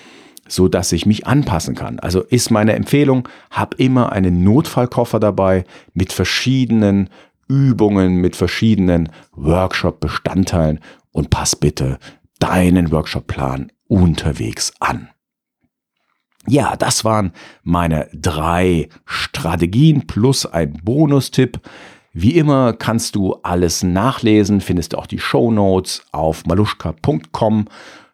so 0.49 0.69
dass 0.69 0.91
ich 0.93 1.05
mich 1.05 1.27
anpassen 1.27 1.75
kann. 1.75 1.99
Also 1.99 2.23
ist 2.23 2.51
meine 2.51 2.73
Empfehlung, 2.73 3.29
hab 3.51 3.75
immer 3.75 4.13
einen 4.13 4.43
Notfallkoffer 4.43 5.21
dabei 5.21 5.65
mit 5.93 6.15
verschiedenen 6.15 7.11
Übungen, 7.47 8.17
mit 8.17 8.37
verschiedenen 8.37 9.11
Workshop-Bestandteilen 9.33 10.81
und 11.13 11.31
pass 11.31 11.57
bitte 11.57 11.99
deinen 12.39 12.91
Workshop-Plan 12.91 13.71
unterwegs 13.87 14.73
an. 14.81 15.09
Ja, 16.49 16.77
das 16.77 17.05
waren 17.05 17.33
meine 17.63 18.09
drei 18.13 18.89
Strategien 19.05 20.07
plus 20.07 20.45
ein 20.45 20.73
Bonustipp. 20.83 21.61
Wie 22.13 22.37
immer 22.37 22.73
kannst 22.73 23.15
du 23.15 23.35
alles 23.43 23.83
nachlesen, 23.83 24.61
findest 24.61 24.97
auch 24.97 25.07
die 25.07 25.21
Show 25.21 25.53
Notes 25.53 26.05
auf 26.11 26.45
maluschka.com 26.45 27.67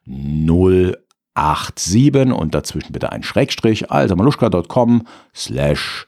087 0.05 2.33
und 2.33 2.55
dazwischen 2.55 2.93
bitte 2.93 3.13
ein 3.13 3.23
Schrägstrich, 3.23 3.91
also 3.91 4.15
maluschka.com 4.15 5.07
slash 5.35 6.07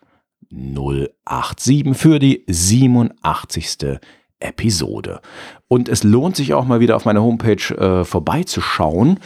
087 0.51 1.97
für 1.97 2.19
die 2.19 2.45
87. 2.49 3.99
Episode. 4.41 5.21
Und 5.69 5.89
es 5.89 6.03
lohnt 6.03 6.37
sich 6.37 6.55
auch 6.55 6.65
mal 6.65 6.81
wieder 6.81 6.97
auf 6.97 7.05
meiner 7.05 7.23
Homepage 7.23 7.75
äh, 7.77 8.05
vorbeizuschauen, 8.05 9.21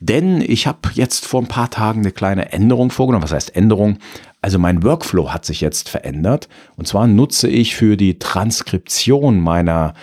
denn 0.00 0.40
ich 0.40 0.66
habe 0.66 0.78
jetzt 0.94 1.26
vor 1.26 1.42
ein 1.42 1.48
paar 1.48 1.70
Tagen 1.70 2.00
eine 2.00 2.12
kleine 2.12 2.52
Änderung 2.52 2.90
vorgenommen. 2.90 3.24
Was 3.24 3.32
heißt 3.32 3.56
Änderung? 3.56 3.98
Also 4.40 4.58
mein 4.58 4.84
Workflow 4.84 5.32
hat 5.32 5.44
sich 5.44 5.60
jetzt 5.60 5.88
verändert. 5.88 6.48
Und 6.76 6.86
zwar 6.86 7.08
nutze 7.08 7.48
ich 7.48 7.74
für 7.74 7.96
die 7.96 8.18
Transkription 8.20 9.40
meiner 9.40 9.94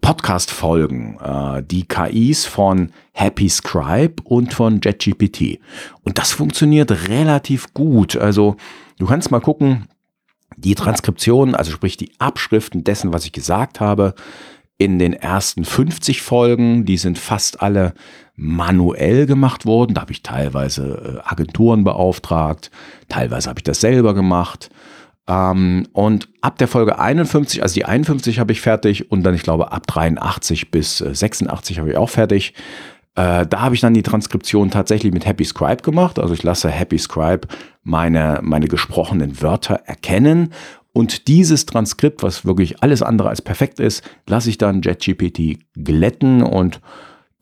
Podcast-Folgen 0.00 1.18
äh, 1.20 1.62
die 1.62 1.86
KIs 1.86 2.44
von 2.44 2.92
Happy 3.12 3.48
Scribe 3.48 4.22
und 4.24 4.52
von 4.52 4.80
JetGPT. 4.82 5.58
Und 6.02 6.18
das 6.18 6.32
funktioniert 6.32 7.08
relativ 7.08 7.72
gut. 7.72 8.16
Also 8.16 8.56
du 8.98 9.06
kannst 9.06 9.30
mal 9.30 9.40
gucken, 9.40 9.88
die 10.56 10.74
Transkription, 10.74 11.54
also 11.54 11.70
sprich 11.70 11.96
die 11.96 12.12
Abschriften 12.18 12.84
dessen, 12.84 13.12
was 13.12 13.24
ich 13.24 13.32
gesagt 13.32 13.80
habe, 13.80 14.14
in 14.78 14.98
den 14.98 15.12
ersten 15.12 15.64
50 15.64 16.22
Folgen, 16.22 16.86
die 16.86 16.96
sind 16.96 17.18
fast 17.18 17.60
alle 17.60 17.92
manuell 18.34 19.26
gemacht 19.26 19.66
worden. 19.66 19.92
Da 19.94 20.00
habe 20.00 20.12
ich 20.12 20.22
teilweise 20.22 21.20
äh, 21.22 21.28
Agenturen 21.28 21.84
beauftragt, 21.84 22.70
teilweise 23.10 23.50
habe 23.50 23.60
ich 23.60 23.64
das 23.64 23.80
selber 23.80 24.14
gemacht. 24.14 24.70
Ähm, 25.28 25.86
und 25.92 26.28
ab 26.40 26.56
der 26.56 26.66
Folge 26.66 26.98
51, 26.98 27.62
also 27.62 27.74
die 27.74 27.84
51 27.84 28.38
habe 28.38 28.52
ich 28.52 28.62
fertig 28.62 29.10
und 29.10 29.22
dann, 29.22 29.34
ich 29.34 29.42
glaube, 29.42 29.70
ab 29.70 29.86
83 29.86 30.70
bis 30.70 30.96
86 30.98 31.76
äh, 31.76 31.80
habe 31.80 31.90
ich 31.90 31.96
auch 31.98 32.08
fertig. 32.08 32.54
Äh, 33.14 33.46
da 33.46 33.60
habe 33.60 33.74
ich 33.74 33.80
dann 33.80 33.94
die 33.94 34.02
Transkription 34.02 34.70
tatsächlich 34.70 35.12
mit 35.12 35.26
Happy 35.26 35.44
Scribe 35.44 35.82
gemacht. 35.82 36.18
Also 36.18 36.34
ich 36.34 36.42
lasse 36.42 36.70
Happy 36.70 36.98
Scribe 36.98 37.48
meine, 37.82 38.40
meine 38.42 38.68
gesprochenen 38.68 39.40
Wörter 39.42 39.82
erkennen 39.86 40.52
und 40.92 41.28
dieses 41.28 41.66
Transkript, 41.66 42.22
was 42.22 42.44
wirklich 42.44 42.82
alles 42.82 43.02
andere 43.02 43.28
als 43.28 43.42
perfekt 43.42 43.78
ist, 43.78 44.02
lasse 44.28 44.50
ich 44.50 44.58
dann 44.58 44.82
JetGPT 44.82 45.60
glätten 45.74 46.42
und 46.42 46.80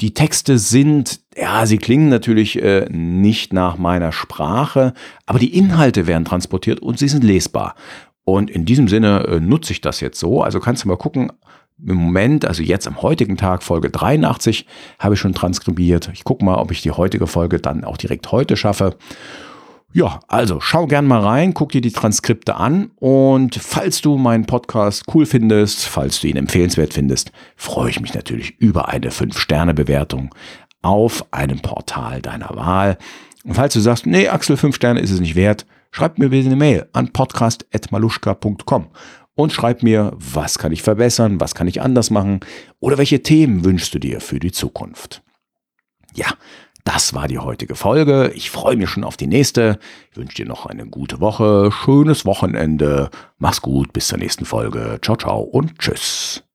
die 0.00 0.14
Texte 0.14 0.58
sind, 0.58 1.20
ja, 1.36 1.66
sie 1.66 1.78
klingen 1.78 2.08
natürlich 2.08 2.62
äh, 2.62 2.86
nicht 2.90 3.52
nach 3.52 3.78
meiner 3.78 4.12
Sprache, 4.12 4.92
aber 5.26 5.38
die 5.38 5.56
Inhalte 5.56 6.06
werden 6.06 6.24
transportiert 6.24 6.80
und 6.80 6.98
sie 6.98 7.08
sind 7.08 7.24
lesbar. 7.24 7.74
Und 8.22 8.50
in 8.50 8.64
diesem 8.64 8.86
Sinne 8.86 9.24
äh, 9.26 9.40
nutze 9.40 9.72
ich 9.72 9.80
das 9.80 10.00
jetzt 10.00 10.20
so. 10.20 10.42
Also 10.42 10.60
kannst 10.60 10.84
du 10.84 10.88
mal 10.88 10.96
gucken, 10.96 11.32
im 11.86 11.96
Moment, 11.96 12.44
also 12.44 12.62
jetzt 12.62 12.86
am 12.86 13.02
heutigen 13.02 13.36
Tag, 13.36 13.62
Folge 13.62 13.90
83, 13.90 14.66
habe 14.98 15.14
ich 15.14 15.20
schon 15.20 15.34
transkribiert. 15.34 16.10
Ich 16.12 16.24
gucke 16.24 16.44
mal, 16.44 16.56
ob 16.56 16.70
ich 16.70 16.82
die 16.82 16.90
heutige 16.90 17.26
Folge 17.26 17.60
dann 17.60 17.84
auch 17.84 17.96
direkt 17.96 18.32
heute 18.32 18.56
schaffe. 18.56 18.96
Ja, 19.92 20.20
also 20.28 20.60
schau 20.60 20.86
gern 20.86 21.06
mal 21.06 21.20
rein, 21.20 21.54
guck 21.54 21.72
dir 21.72 21.80
die 21.80 21.92
Transkripte 21.92 22.56
an 22.56 22.90
und 22.96 23.54
falls 23.54 24.02
du 24.02 24.18
meinen 24.18 24.44
Podcast 24.44 25.04
cool 25.14 25.24
findest, 25.24 25.86
falls 25.86 26.20
du 26.20 26.26
ihn 26.26 26.36
empfehlenswert 26.36 26.92
findest, 26.92 27.32
freue 27.56 27.88
ich 27.88 28.00
mich 28.00 28.12
natürlich 28.12 28.58
über 28.58 28.88
eine 28.88 29.10
5-Sterne-Bewertung 29.10 30.34
auf 30.82 31.24
einem 31.32 31.60
Portal 31.60 32.20
deiner 32.20 32.54
Wahl. 32.54 32.98
Und 33.44 33.54
falls 33.54 33.72
du 33.72 33.80
sagst, 33.80 34.04
nee, 34.04 34.28
Axel, 34.28 34.58
5 34.58 34.76
Sterne 34.76 35.00
ist 35.00 35.10
es 35.10 35.20
nicht 35.20 35.36
wert, 35.36 35.64
schreib 35.90 36.18
mir 36.18 36.28
bitte 36.28 36.48
eine 36.48 36.56
Mail 36.56 36.86
an 36.92 37.10
podcast.maluschka.com 37.12 38.88
und 39.38 39.52
schreib 39.52 39.84
mir, 39.84 40.10
was 40.16 40.58
kann 40.58 40.72
ich 40.72 40.82
verbessern, 40.82 41.38
was 41.38 41.54
kann 41.54 41.68
ich 41.68 41.80
anders 41.80 42.10
machen 42.10 42.40
oder 42.80 42.98
welche 42.98 43.22
Themen 43.22 43.64
wünschst 43.64 43.94
du 43.94 44.00
dir 44.00 44.20
für 44.20 44.40
die 44.40 44.50
Zukunft. 44.50 45.22
Ja, 46.12 46.26
das 46.82 47.14
war 47.14 47.28
die 47.28 47.38
heutige 47.38 47.76
Folge. 47.76 48.32
Ich 48.34 48.50
freue 48.50 48.74
mich 48.74 48.90
schon 48.90 49.04
auf 49.04 49.16
die 49.16 49.28
nächste. 49.28 49.78
Ich 50.10 50.16
wünsche 50.16 50.34
dir 50.34 50.46
noch 50.46 50.66
eine 50.66 50.86
gute 50.86 51.20
Woche, 51.20 51.70
schönes 51.70 52.24
Wochenende. 52.24 53.10
Mach's 53.38 53.62
gut, 53.62 53.92
bis 53.92 54.08
zur 54.08 54.18
nächsten 54.18 54.44
Folge. 54.44 54.98
Ciao, 55.02 55.16
ciao 55.16 55.40
und 55.40 55.78
tschüss. 55.78 56.47